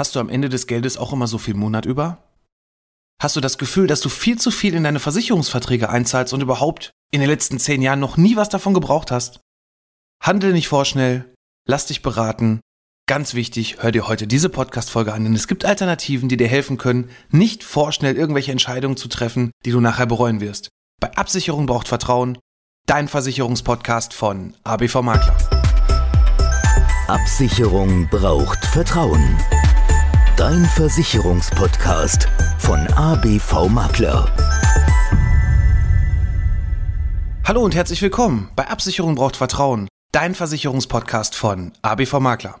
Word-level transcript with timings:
Hast 0.00 0.16
du 0.16 0.20
am 0.20 0.30
Ende 0.30 0.48
des 0.48 0.66
Geldes 0.66 0.96
auch 0.96 1.12
immer 1.12 1.26
so 1.26 1.36
viel 1.36 1.52
Monat 1.52 1.84
über? 1.84 2.24
Hast 3.20 3.36
du 3.36 3.42
das 3.42 3.58
Gefühl, 3.58 3.86
dass 3.86 4.00
du 4.00 4.08
viel 4.08 4.38
zu 4.38 4.50
viel 4.50 4.72
in 4.72 4.82
deine 4.82 4.98
Versicherungsverträge 4.98 5.90
einzahlst 5.90 6.32
und 6.32 6.40
überhaupt 6.40 6.90
in 7.12 7.20
den 7.20 7.28
letzten 7.28 7.58
zehn 7.58 7.82
Jahren 7.82 8.00
noch 8.00 8.16
nie 8.16 8.34
was 8.34 8.48
davon 8.48 8.72
gebraucht 8.72 9.10
hast? 9.10 9.40
Handel 10.22 10.54
nicht 10.54 10.68
vorschnell, 10.68 11.34
lass 11.68 11.84
dich 11.84 12.00
beraten. 12.00 12.60
Ganz 13.06 13.34
wichtig, 13.34 13.82
hör 13.82 13.92
dir 13.92 14.08
heute 14.08 14.26
diese 14.26 14.48
Podcast-Folge 14.48 15.12
an, 15.12 15.24
denn 15.24 15.34
es 15.34 15.46
gibt 15.46 15.66
Alternativen, 15.66 16.30
die 16.30 16.38
dir 16.38 16.48
helfen 16.48 16.78
können, 16.78 17.10
nicht 17.28 17.62
vorschnell 17.62 18.16
irgendwelche 18.16 18.52
Entscheidungen 18.52 18.96
zu 18.96 19.06
treffen, 19.06 19.50
die 19.66 19.70
du 19.70 19.80
nachher 19.80 20.06
bereuen 20.06 20.40
wirst. 20.40 20.70
Bei 20.98 21.14
Absicherung 21.14 21.66
braucht 21.66 21.88
Vertrauen, 21.88 22.38
dein 22.86 23.06
Versicherungspodcast 23.06 24.14
von 24.14 24.56
ABV 24.64 25.02
Makler. 25.02 25.36
Absicherung 27.06 28.08
braucht 28.08 28.64
Vertrauen. 28.64 29.36
Dein 30.40 30.64
Versicherungspodcast 30.64 32.26
von 32.56 32.78
ABV 32.94 33.68
Makler. 33.68 34.34
Hallo 37.44 37.62
und 37.62 37.74
herzlich 37.74 38.00
willkommen 38.00 38.48
bei 38.56 38.66
Absicherung 38.66 39.16
braucht 39.16 39.36
Vertrauen, 39.36 39.86
dein 40.12 40.34
Versicherungspodcast 40.34 41.34
von 41.34 41.72
ABV 41.82 42.20
Makler. 42.20 42.58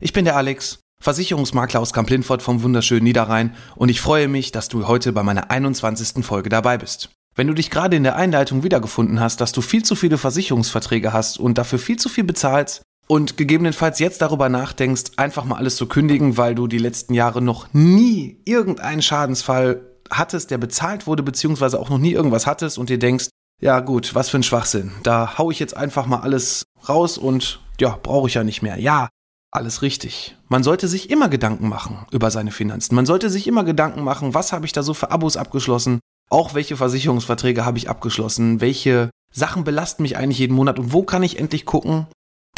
Ich 0.00 0.12
bin 0.12 0.26
der 0.26 0.36
Alex, 0.36 0.78
Versicherungsmakler 1.02 1.80
aus 1.80 1.92
Kamp-Lindfort 1.92 2.40
vom 2.40 2.62
wunderschönen 2.62 3.02
Niederrhein 3.02 3.56
und 3.74 3.88
ich 3.88 4.00
freue 4.00 4.28
mich, 4.28 4.52
dass 4.52 4.68
du 4.68 4.86
heute 4.86 5.12
bei 5.12 5.24
meiner 5.24 5.50
21. 5.50 6.24
Folge 6.24 6.50
dabei 6.50 6.78
bist. 6.78 7.10
Wenn 7.34 7.48
du 7.48 7.52
dich 7.52 7.70
gerade 7.70 7.96
in 7.96 8.04
der 8.04 8.14
Einleitung 8.14 8.62
wiedergefunden 8.62 9.18
hast, 9.18 9.40
dass 9.40 9.50
du 9.50 9.60
viel 9.60 9.82
zu 9.82 9.96
viele 9.96 10.18
Versicherungsverträge 10.18 11.12
hast 11.12 11.40
und 11.40 11.58
dafür 11.58 11.80
viel 11.80 11.96
zu 11.96 12.08
viel 12.08 12.22
bezahlst, 12.22 12.82
und 13.08 13.36
gegebenenfalls 13.36 13.98
jetzt 13.98 14.22
darüber 14.22 14.48
nachdenkst, 14.48 15.12
einfach 15.16 15.44
mal 15.44 15.56
alles 15.56 15.76
zu 15.76 15.86
kündigen, 15.86 16.36
weil 16.36 16.54
du 16.54 16.66
die 16.66 16.78
letzten 16.78 17.14
Jahre 17.14 17.42
noch 17.42 17.72
nie 17.72 18.40
irgendeinen 18.44 19.02
Schadensfall 19.02 19.80
hattest, 20.10 20.50
der 20.50 20.58
bezahlt 20.58 21.06
wurde, 21.06 21.22
beziehungsweise 21.22 21.80
auch 21.80 21.90
noch 21.90 21.98
nie 21.98 22.12
irgendwas 22.12 22.46
hattest 22.46 22.78
und 22.78 22.90
dir 22.90 22.98
denkst, 22.98 23.28
ja 23.60 23.80
gut, 23.80 24.14
was 24.14 24.30
für 24.30 24.38
ein 24.38 24.42
Schwachsinn. 24.42 24.92
Da 25.02 25.36
hau 25.38 25.50
ich 25.50 25.58
jetzt 25.58 25.76
einfach 25.76 26.06
mal 26.06 26.20
alles 26.20 26.64
raus 26.88 27.18
und 27.18 27.60
ja, 27.80 27.98
brauche 28.02 28.28
ich 28.28 28.34
ja 28.34 28.44
nicht 28.44 28.62
mehr. 28.62 28.78
Ja, 28.78 29.08
alles 29.50 29.82
richtig. 29.82 30.36
Man 30.48 30.62
sollte 30.62 30.86
sich 30.86 31.10
immer 31.10 31.28
Gedanken 31.28 31.68
machen 31.68 32.06
über 32.10 32.30
seine 32.30 32.50
Finanzen. 32.50 32.94
Man 32.94 33.06
sollte 33.06 33.30
sich 33.30 33.46
immer 33.46 33.64
Gedanken 33.64 34.02
machen, 34.02 34.34
was 34.34 34.52
habe 34.52 34.66
ich 34.66 34.72
da 34.72 34.82
so 34.82 34.94
für 34.94 35.10
Abos 35.10 35.36
abgeschlossen? 35.36 36.00
Auch 36.30 36.54
welche 36.54 36.76
Versicherungsverträge 36.76 37.64
habe 37.64 37.78
ich 37.78 37.88
abgeschlossen? 37.88 38.60
Welche 38.60 39.10
Sachen 39.32 39.64
belasten 39.64 40.02
mich 40.02 40.16
eigentlich 40.16 40.38
jeden 40.38 40.54
Monat? 40.54 40.78
Und 40.78 40.92
wo 40.92 41.02
kann 41.02 41.22
ich 41.22 41.38
endlich 41.38 41.64
gucken, 41.64 42.06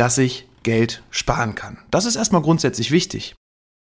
dass 0.01 0.17
ich 0.17 0.49
Geld 0.63 1.03
sparen 1.11 1.55
kann. 1.55 1.77
Das 1.91 2.07
ist 2.07 2.17
erstmal 2.17 2.41
grundsätzlich 2.41 2.91
wichtig. 2.91 3.35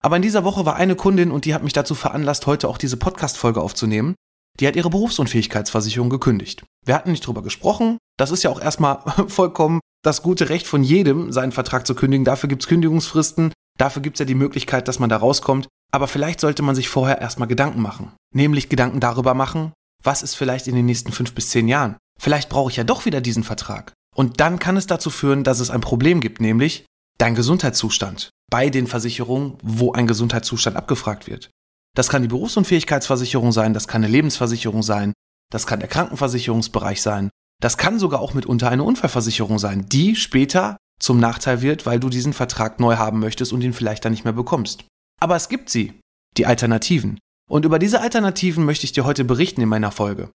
Aber 0.04 0.17
in 0.17 0.22
dieser 0.22 0.44
Woche 0.44 0.66
war 0.66 0.76
eine 0.76 0.98
Kundin 0.98 1.31
und 1.31 1.45
die 1.45 1.54
hat 1.54 1.64
mich 1.64 1.72
dazu 1.72 1.95
veranlasst, 1.95 2.48
heute 2.48 2.67
auch 2.67 2.78
diese 2.78 2.98
Podcast-Folge 2.98 3.62
aufzunehmen. 3.62 4.16
Die 4.59 4.67
hat 4.67 4.76
ihre 4.76 4.89
Berufsunfähigkeitsversicherung 4.89 6.09
gekündigt. 6.09 6.66
Wir 6.86 6.95
hatten 6.95 7.12
nicht 7.12 7.26
drüber 7.26 7.42
gesprochen. 7.42 7.98
Das 8.17 8.32
ist 8.32 8.44
ja 8.44 8.50
auch 8.50 8.59
erstmal 8.59 9.00
vollkommen 9.28 9.80
das 10.04 10.22
gute 10.22 10.50
Recht 10.50 10.67
von 10.67 10.84
jedem, 10.84 11.32
seinen 11.32 11.54
Vertrag 11.54 11.88
zu 11.88 11.95
kündigen. 11.95 12.26
Dafür 12.26 12.50
gibt's 12.50 12.67
Kündigungsfristen. 12.67 13.54
Dafür 13.78 14.02
gibt's 14.02 14.20
ja 14.20 14.26
die 14.26 14.36
Möglichkeit, 14.36 14.89
dass 14.89 15.00
man 15.00 15.09
da 15.09 15.16
rauskommt. 15.16 15.70
Aber 15.94 16.09
vielleicht 16.09 16.42
sollte 16.42 16.62
man 16.62 16.76
sich 16.76 16.89
vorher 16.89 17.22
erstmal 17.22 17.48
Gedanken 17.48 17.82
machen. 17.82 18.12
Nämlich 18.36 18.67
Gedanken 18.67 19.00
darüber 19.00 19.34
machen, 19.34 19.72
was 20.04 20.23
ist 20.23 20.36
vielleicht 20.36 20.67
in 20.67 20.76
den 20.76 20.88
nächsten 20.88 21.14
fünf 21.14 21.34
bis 21.34 21.52
zehn 21.52 21.70
Jahren? 21.70 21.95
Vielleicht 22.20 22.50
brauche 22.50 22.70
ich 22.70 22.76
ja 22.76 22.84
doch 22.84 23.06
wieder 23.06 23.22
diesen 23.22 23.45
Vertrag. 23.45 23.94
Und 24.16 24.40
dann 24.40 24.59
kann 24.59 24.78
es 24.78 24.88
dazu 24.88 25.09
führen, 25.09 25.44
dass 25.44 25.59
es 25.59 25.70
ein 25.70 25.81
Problem 25.81 26.20
gibt, 26.22 26.42
nämlich 26.42 26.86
dein 27.17 27.36
Gesundheitszustand 27.36 28.30
bei 28.50 28.70
den 28.70 28.88
Versicherungen, 28.88 29.58
wo 29.64 29.94
ein 29.94 30.08
Gesundheitszustand 30.08 30.76
abgefragt 30.76 31.28
wird. 31.28 31.50
Das 31.95 32.09
kann 32.09 32.22
die 32.22 32.28
Berufsunfähigkeitsversicherung 32.28 33.52
sein, 33.52 33.73
das 33.73 33.88
kann 33.88 34.04
eine 34.04 34.12
Lebensversicherung 34.12 34.84
sein, 34.84 35.14
das 35.52 35.67
kann 35.67 35.80
der 35.80 35.89
Krankenversicherungsbereich 35.89 37.02
sein, 37.02 37.30
das 37.62 37.78
kann 37.78 38.00
sogar 38.00 38.22
auch 38.22 38.33
mitunter 38.33 38.70
eine 38.70 38.83
Unfallversicherung 38.83 39.60
sein, 39.60 39.86
die 39.88 40.16
später 40.16 40.78
zum 40.99 41.20
Nachteil 41.20 41.61
wird, 41.61 41.86
weil 41.86 41.99
du 41.99 42.10
diesen 42.10 42.33
Vertrag 42.33 42.80
neu 42.80 42.98
haben 42.98 43.20
möchtest 43.20 43.54
und 43.54 43.61
ihn 43.61 43.73
vielleicht 43.73 44.05
dann 44.05 44.11
nicht 44.11 44.23
mehr 44.23 44.33
bekommst. 44.33 44.86
Aber 45.20 45.36
es 45.36 45.49
gibt 45.49 45.70
sie, 45.70 45.99
die 46.38 46.45
Alternativen. 46.45 47.20
Und 47.49 47.66
über 47.66 47.80
diese 47.80 48.02
Alternativen 48.02 48.66
möchte 48.66 48.86
ich 48.86 48.93
dir 48.93 49.04
heute 49.04 49.26
berichten 49.26 49.61
in 49.61 49.70
meiner 49.70 49.92
Folge. 49.92 50.32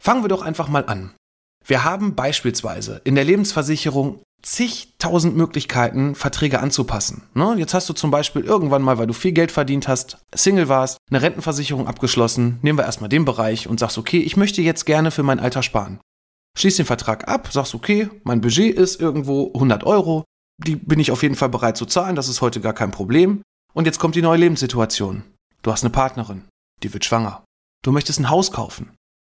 Fangen 0.00 0.22
wir 0.22 0.28
doch 0.28 0.42
einfach 0.42 0.68
mal 0.68 0.84
an. 0.86 1.14
Wir 1.66 1.84
haben 1.84 2.14
beispielsweise 2.14 3.00
in 3.04 3.14
der 3.14 3.24
Lebensversicherung 3.24 4.22
zigtausend 4.42 5.36
Möglichkeiten, 5.36 6.14
Verträge 6.14 6.60
anzupassen. 6.60 7.22
Ne? 7.34 7.56
Jetzt 7.58 7.74
hast 7.74 7.88
du 7.88 7.92
zum 7.92 8.10
Beispiel 8.10 8.42
irgendwann 8.42 8.82
mal, 8.82 8.98
weil 8.98 9.06
du 9.06 9.12
viel 9.12 9.32
Geld 9.32 9.50
verdient 9.50 9.88
hast, 9.88 10.18
Single 10.34 10.68
warst, 10.68 10.98
eine 11.10 11.22
Rentenversicherung 11.22 11.86
abgeschlossen. 11.88 12.58
Nehmen 12.62 12.78
wir 12.78 12.84
erstmal 12.84 13.08
den 13.08 13.24
Bereich 13.24 13.68
und 13.68 13.80
sagst, 13.80 13.98
okay, 13.98 14.20
ich 14.20 14.36
möchte 14.36 14.62
jetzt 14.62 14.86
gerne 14.86 15.10
für 15.10 15.22
mein 15.22 15.40
Alter 15.40 15.62
sparen. 15.62 16.00
Schließ 16.56 16.76
den 16.76 16.86
Vertrag 16.86 17.28
ab, 17.28 17.48
sagst, 17.52 17.74
okay, 17.74 18.08
mein 18.24 18.40
Budget 18.40 18.76
ist 18.76 19.00
irgendwo 19.00 19.52
100 19.54 19.84
Euro. 19.84 20.24
Die 20.64 20.76
bin 20.76 20.98
ich 20.98 21.10
auf 21.10 21.22
jeden 21.22 21.36
Fall 21.36 21.48
bereit 21.48 21.76
zu 21.76 21.86
zahlen, 21.86 22.16
das 22.16 22.28
ist 22.28 22.40
heute 22.40 22.60
gar 22.60 22.72
kein 22.72 22.90
Problem. 22.90 23.42
Und 23.74 23.84
jetzt 23.84 23.98
kommt 23.98 24.14
die 24.14 24.22
neue 24.22 24.38
Lebenssituation. 24.38 25.22
Du 25.62 25.70
hast 25.70 25.84
eine 25.84 25.90
Partnerin, 25.90 26.44
die 26.82 26.92
wird 26.92 27.04
schwanger. 27.04 27.44
Du 27.84 27.92
möchtest 27.92 28.18
ein 28.18 28.30
Haus 28.30 28.50
kaufen. 28.50 28.90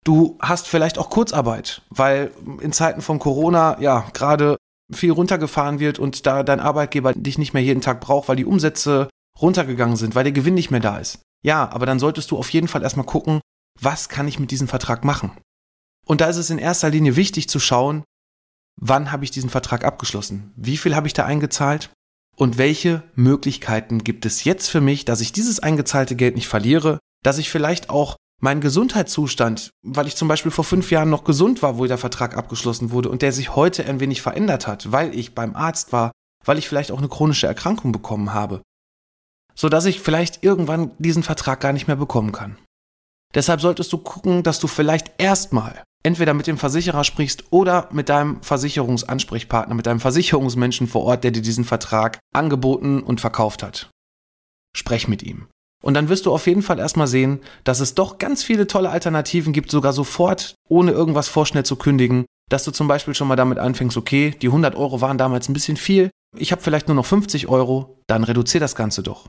Du 0.09 0.39
hast 0.41 0.69
vielleicht 0.69 0.97
auch 0.97 1.11
Kurzarbeit, 1.11 1.83
weil 1.91 2.33
in 2.63 2.73
Zeiten 2.73 3.03
von 3.03 3.19
Corona 3.19 3.79
ja 3.79 4.09
gerade 4.15 4.57
viel 4.91 5.13
runtergefahren 5.13 5.81
wird 5.81 5.99
und 5.99 6.25
da 6.25 6.43
dein 6.43 6.61
Arbeitgeber 6.61 7.13
dich 7.13 7.37
nicht 7.37 7.53
mehr 7.53 7.63
jeden 7.63 7.83
Tag 7.83 8.01
braucht, 8.01 8.27
weil 8.27 8.37
die 8.37 8.47
Umsätze 8.47 9.11
runtergegangen 9.39 9.97
sind, 9.97 10.15
weil 10.15 10.25
der 10.25 10.33
Gewinn 10.33 10.55
nicht 10.55 10.71
mehr 10.71 10.81
da 10.81 10.97
ist. 10.97 11.19
Ja, 11.45 11.71
aber 11.71 11.85
dann 11.85 11.99
solltest 11.99 12.31
du 12.31 12.39
auf 12.39 12.49
jeden 12.49 12.69
Fall 12.69 12.83
erstmal 12.83 13.05
gucken, 13.05 13.43
was 13.79 14.09
kann 14.09 14.27
ich 14.27 14.39
mit 14.39 14.51
diesem 14.51 14.67
Vertrag 14.67 15.05
machen? 15.05 15.33
Und 16.07 16.23
da 16.23 16.27
ist 16.29 16.39
es 16.39 16.49
in 16.49 16.57
erster 16.57 16.89
Linie 16.89 17.15
wichtig 17.17 17.51
zu 17.51 17.61
schauen, 17.61 18.03
wann 18.81 19.13
habe 19.13 19.25
ich 19.25 19.31
diesen 19.31 19.51
Vertrag 19.51 19.85
abgeschlossen? 19.85 20.55
Wie 20.57 20.79
viel 20.79 20.97
habe 20.97 21.07
ich 21.07 21.13
da 21.13 21.27
eingezahlt? 21.27 21.91
Und 22.35 22.57
welche 22.57 23.03
Möglichkeiten 23.15 24.05
gibt 24.05 24.25
es 24.25 24.45
jetzt 24.45 24.71
für 24.71 24.81
mich, 24.81 25.05
dass 25.05 25.21
ich 25.21 25.35
dieses 25.35 25.61
eingezahlte 25.61 26.17
Geld 26.17 26.35
nicht 26.35 26.49
verliere, 26.49 26.99
dass 27.23 27.37
ich 27.37 27.51
vielleicht 27.51 27.91
auch 27.91 28.17
mein 28.41 28.61
Gesundheitszustand, 28.61 29.71
weil 29.83 30.07
ich 30.07 30.17
zum 30.17 30.29
Beispiel 30.29 30.53
vor 30.53 30.65
fünf 30.65 30.91
Jahren 30.91 31.11
noch 31.11 31.25
gesund 31.25 31.63
war, 31.63 31.79
wo 31.79 31.87
der 31.87 31.99
Vertrag 31.99 32.37
abgeschlossen 32.37 32.91
wurde 32.91 33.09
und 33.09 33.23
der 33.23 33.33
sich 33.33 33.57
heute 33.57 33.85
ein 33.87 34.01
wenig 34.01 34.23
verändert 34.23 34.67
hat, 34.67 34.93
weil 34.93 35.15
ich 35.15 35.35
beim 35.35 35.57
Arzt 35.57 35.93
war, 35.93 36.13
weil 36.45 36.59
ich 36.59 36.69
vielleicht 36.69 36.93
auch 36.93 36.99
eine 36.99 37.09
chronische 37.09 37.47
Erkrankung 37.47 37.91
bekommen 37.93 38.33
habe, 38.33 38.63
so 39.55 39.69
dass 39.69 39.87
ich 39.87 40.01
vielleicht 40.01 40.45
irgendwann 40.45 40.93
diesen 40.99 41.25
Vertrag 41.25 41.61
gar 41.61 41.73
nicht 41.73 41.89
mehr 41.89 41.97
bekommen 41.97 42.33
kann. 42.33 42.59
Deshalb 43.35 43.61
solltest 43.61 43.93
du 43.93 43.99
gucken, 43.99 44.43
dass 44.43 44.61
du 44.61 44.69
vielleicht 44.69 45.21
erstmal 45.21 45.83
entweder 46.03 46.33
mit 46.33 46.47
dem 46.47 46.59
Versicherer 46.59 47.05
sprichst 47.05 47.53
oder 47.53 47.89
mit 47.93 48.09
deinem 48.09 48.43
Versicherungsansprechpartner, 48.43 49.75
mit 49.75 49.87
deinem 49.87 50.01
Versicherungsmenschen 50.01 50.87
vor 50.87 51.03
Ort, 51.03 51.25
der 51.25 51.33
dir 51.33 51.43
diesen 51.43 51.65
Vertrag 51.65 52.19
angeboten 52.33 53.03
und 53.03 53.21
verkauft 53.21 53.63
hat. 53.63 53.91
Sprech 54.75 55.09
mit 55.09 55.23
ihm. 55.23 55.49
Und 55.83 55.95
dann 55.95 56.09
wirst 56.09 56.27
du 56.27 56.33
auf 56.33 56.47
jeden 56.47 56.63
Fall 56.63 56.79
erstmal 56.79 57.07
sehen, 57.07 57.41
dass 57.65 57.81
es 57.81 57.95
doch 57.95 58.19
ganz 58.19 58.43
viele 58.43 58.67
tolle 58.67 58.91
Alternativen 58.91 59.53
gibt, 59.53 59.71
sogar 59.71 59.93
sofort, 59.93 60.55
ohne 60.69 60.91
irgendwas 60.91 61.29
vorschnell 61.29 61.65
zu 61.65 61.77
kündigen. 61.77 62.27
Dass 62.51 62.65
du 62.65 62.71
zum 62.71 62.89
Beispiel 62.89 63.15
schon 63.15 63.29
mal 63.29 63.37
damit 63.37 63.59
anfängst, 63.59 63.97
okay, 63.97 64.35
die 64.43 64.49
100 64.49 64.75
Euro 64.75 65.01
waren 65.01 65.19
damals 65.19 65.49
ein 65.49 65.53
bisschen 65.53 65.77
viel, 65.77 66.11
ich 66.37 66.53
habe 66.53 66.63
vielleicht 66.63 66.89
nur 66.89 66.95
noch 66.95 67.07
50 67.07 67.49
Euro, 67.49 67.99
dann 68.07 68.25
reduzier 68.25 68.61
das 68.61 68.75
Ganze 68.75 69.03
doch. 69.03 69.29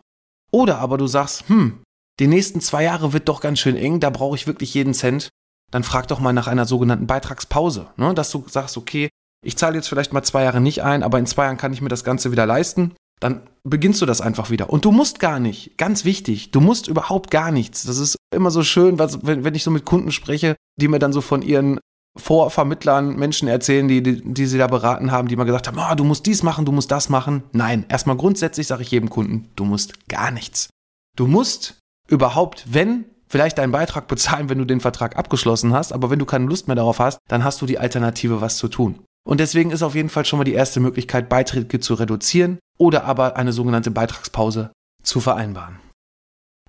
Oder 0.52 0.80
aber 0.80 0.98
du 0.98 1.08
sagst, 1.08 1.48
hm, 1.48 1.84
die 2.20 2.28
nächsten 2.28 2.62
zwei 2.62 2.84
Jahre 2.84 3.14
wird 3.14 3.30
doch 3.30 3.42
ganz 3.42 3.59
schön 3.59 3.76
eng, 3.76 4.00
da 4.00 4.09
brauche 4.09 4.36
ich 4.36 4.48
wirklich 4.48 4.74
jeden 4.74 4.94
Cent. 4.94 5.30
Dann 5.72 5.84
frag 5.84 6.08
doch 6.08 6.20
mal 6.20 6.34
nach 6.34 6.48
einer 6.48 6.66
sogenannten 6.66 7.08
Beitragspause, 7.08 7.88
ne? 7.98 8.14
dass 8.14 8.32
du 8.32 8.44
sagst, 8.48 8.76
okay, 8.76 9.09
ich 9.46 9.56
zahle 9.56 9.76
jetzt 9.76 9.88
vielleicht 9.88 10.14
mal 10.14 10.24
zwei 10.24 10.44
Jahre 10.44 10.59
nicht 10.59 10.84
ein, 10.84 11.04
aber 11.04 11.20
in 11.20 11.28
zwei 11.28 11.44
Jahren 11.44 11.58
kann 11.58 11.74
ich 11.74 11.82
mir 11.82 11.90
das 11.90 12.04
Ganze 12.04 12.32
wieder 12.32 12.46
leisten 12.46 12.96
dann 13.19 13.41
beginnst 13.63 14.02
du 14.02 14.06
das 14.06 14.22
einfach 14.22 14.50
wieder. 14.50 14.69
Und 14.69 14.85
du 14.85 14.91
musst 14.91 15.19
gar 15.19 15.40
nicht, 15.40 15.78
ganz 15.78 16.06
wichtig, 16.06 16.52
du 16.52 16.61
musst 16.61 16.88
überhaupt 16.88 17.32
gar 17.32 17.52
nichts. 17.52 17.84
Das 17.84 17.97
ist 17.97 18.16
immer 18.34 18.52
so 18.52 18.64
schön, 18.64 18.99
was, 18.99 19.26
wenn, 19.26 19.44
wenn 19.44 19.55
ich 19.55 19.64
so 19.64 19.72
mit 19.72 19.85
Kunden 19.85 20.11
spreche, 20.11 20.55
die 20.79 20.88
mir 20.88 20.99
dann 20.99 21.14
so 21.14 21.22
von 21.22 21.41
ihren 21.41 21.79
Vorvermittlern 22.17 23.16
Menschen 23.16 23.47
erzählen, 23.47 23.88
die, 23.88 24.02
die, 24.02 24.22
die 24.22 24.46
sie 24.46 24.58
da 24.58 24.67
beraten 24.67 25.11
haben, 25.11 25.28
die 25.28 25.35
mal 25.35 25.44
gesagt 25.44 25.67
haben, 25.67 25.78
oh, 25.79 25.96
du 25.96 26.03
musst 26.03 26.26
dies 26.26 26.44
machen, 26.44 26.66
du 26.66 26.72
musst 26.72 26.91
das 26.91 27.09
machen. 27.09 27.44
Nein, 27.52 27.85
erstmal 27.90 28.17
grundsätzlich 28.17 28.67
sage 28.67 28.84
ich 28.84 28.91
jedem 28.91 29.09
Kunden, 29.09 29.49
du 29.55 29.66
musst 29.66 30.08
gar 30.08 30.32
nichts. 30.32 30.70
Du 31.16 31.28
musst 31.28 31.79
überhaupt, 32.08 32.66
wenn, 32.70 33.05
vielleicht 33.28 33.58
deinen 33.58 33.72
Beitrag 33.72 34.08
bezahlen, 34.08 34.49
wenn 34.49 34.58
du 34.58 34.66
den 34.66 34.79
Vertrag 34.79 35.16
abgeschlossen 35.17 35.73
hast, 35.73 35.94
aber 35.94 36.09
wenn 36.09 36.20
du 36.20 36.26
keine 36.26 36.46
Lust 36.46 36.67
mehr 36.67 36.76
darauf 36.76 36.99
hast, 36.99 37.20
dann 37.28 37.44
hast 37.44 37.61
du 37.61 37.66
die 37.66 37.79
Alternative, 37.79 38.41
was 38.41 38.58
zu 38.58 38.67
tun. 38.67 38.99
Und 39.28 39.40
deswegen 39.40 39.72
ist 39.72 39.84
auf 39.84 39.96
jeden 39.96 40.10
Fall 40.10 40.26
schon 40.26 40.40
mal 40.40 40.46
die 40.46 40.54
erste 40.54 40.80
Möglichkeit, 40.80 41.30
Beiträge 41.30 41.80
zu 41.80 41.94
reduzieren 41.94 42.60
oder 42.78 43.06
aber 43.06 43.36
eine 43.38 43.54
sogenannte 43.54 43.92
Beitragspause 43.92 44.72
zu 45.04 45.20
vereinbaren. 45.20 45.80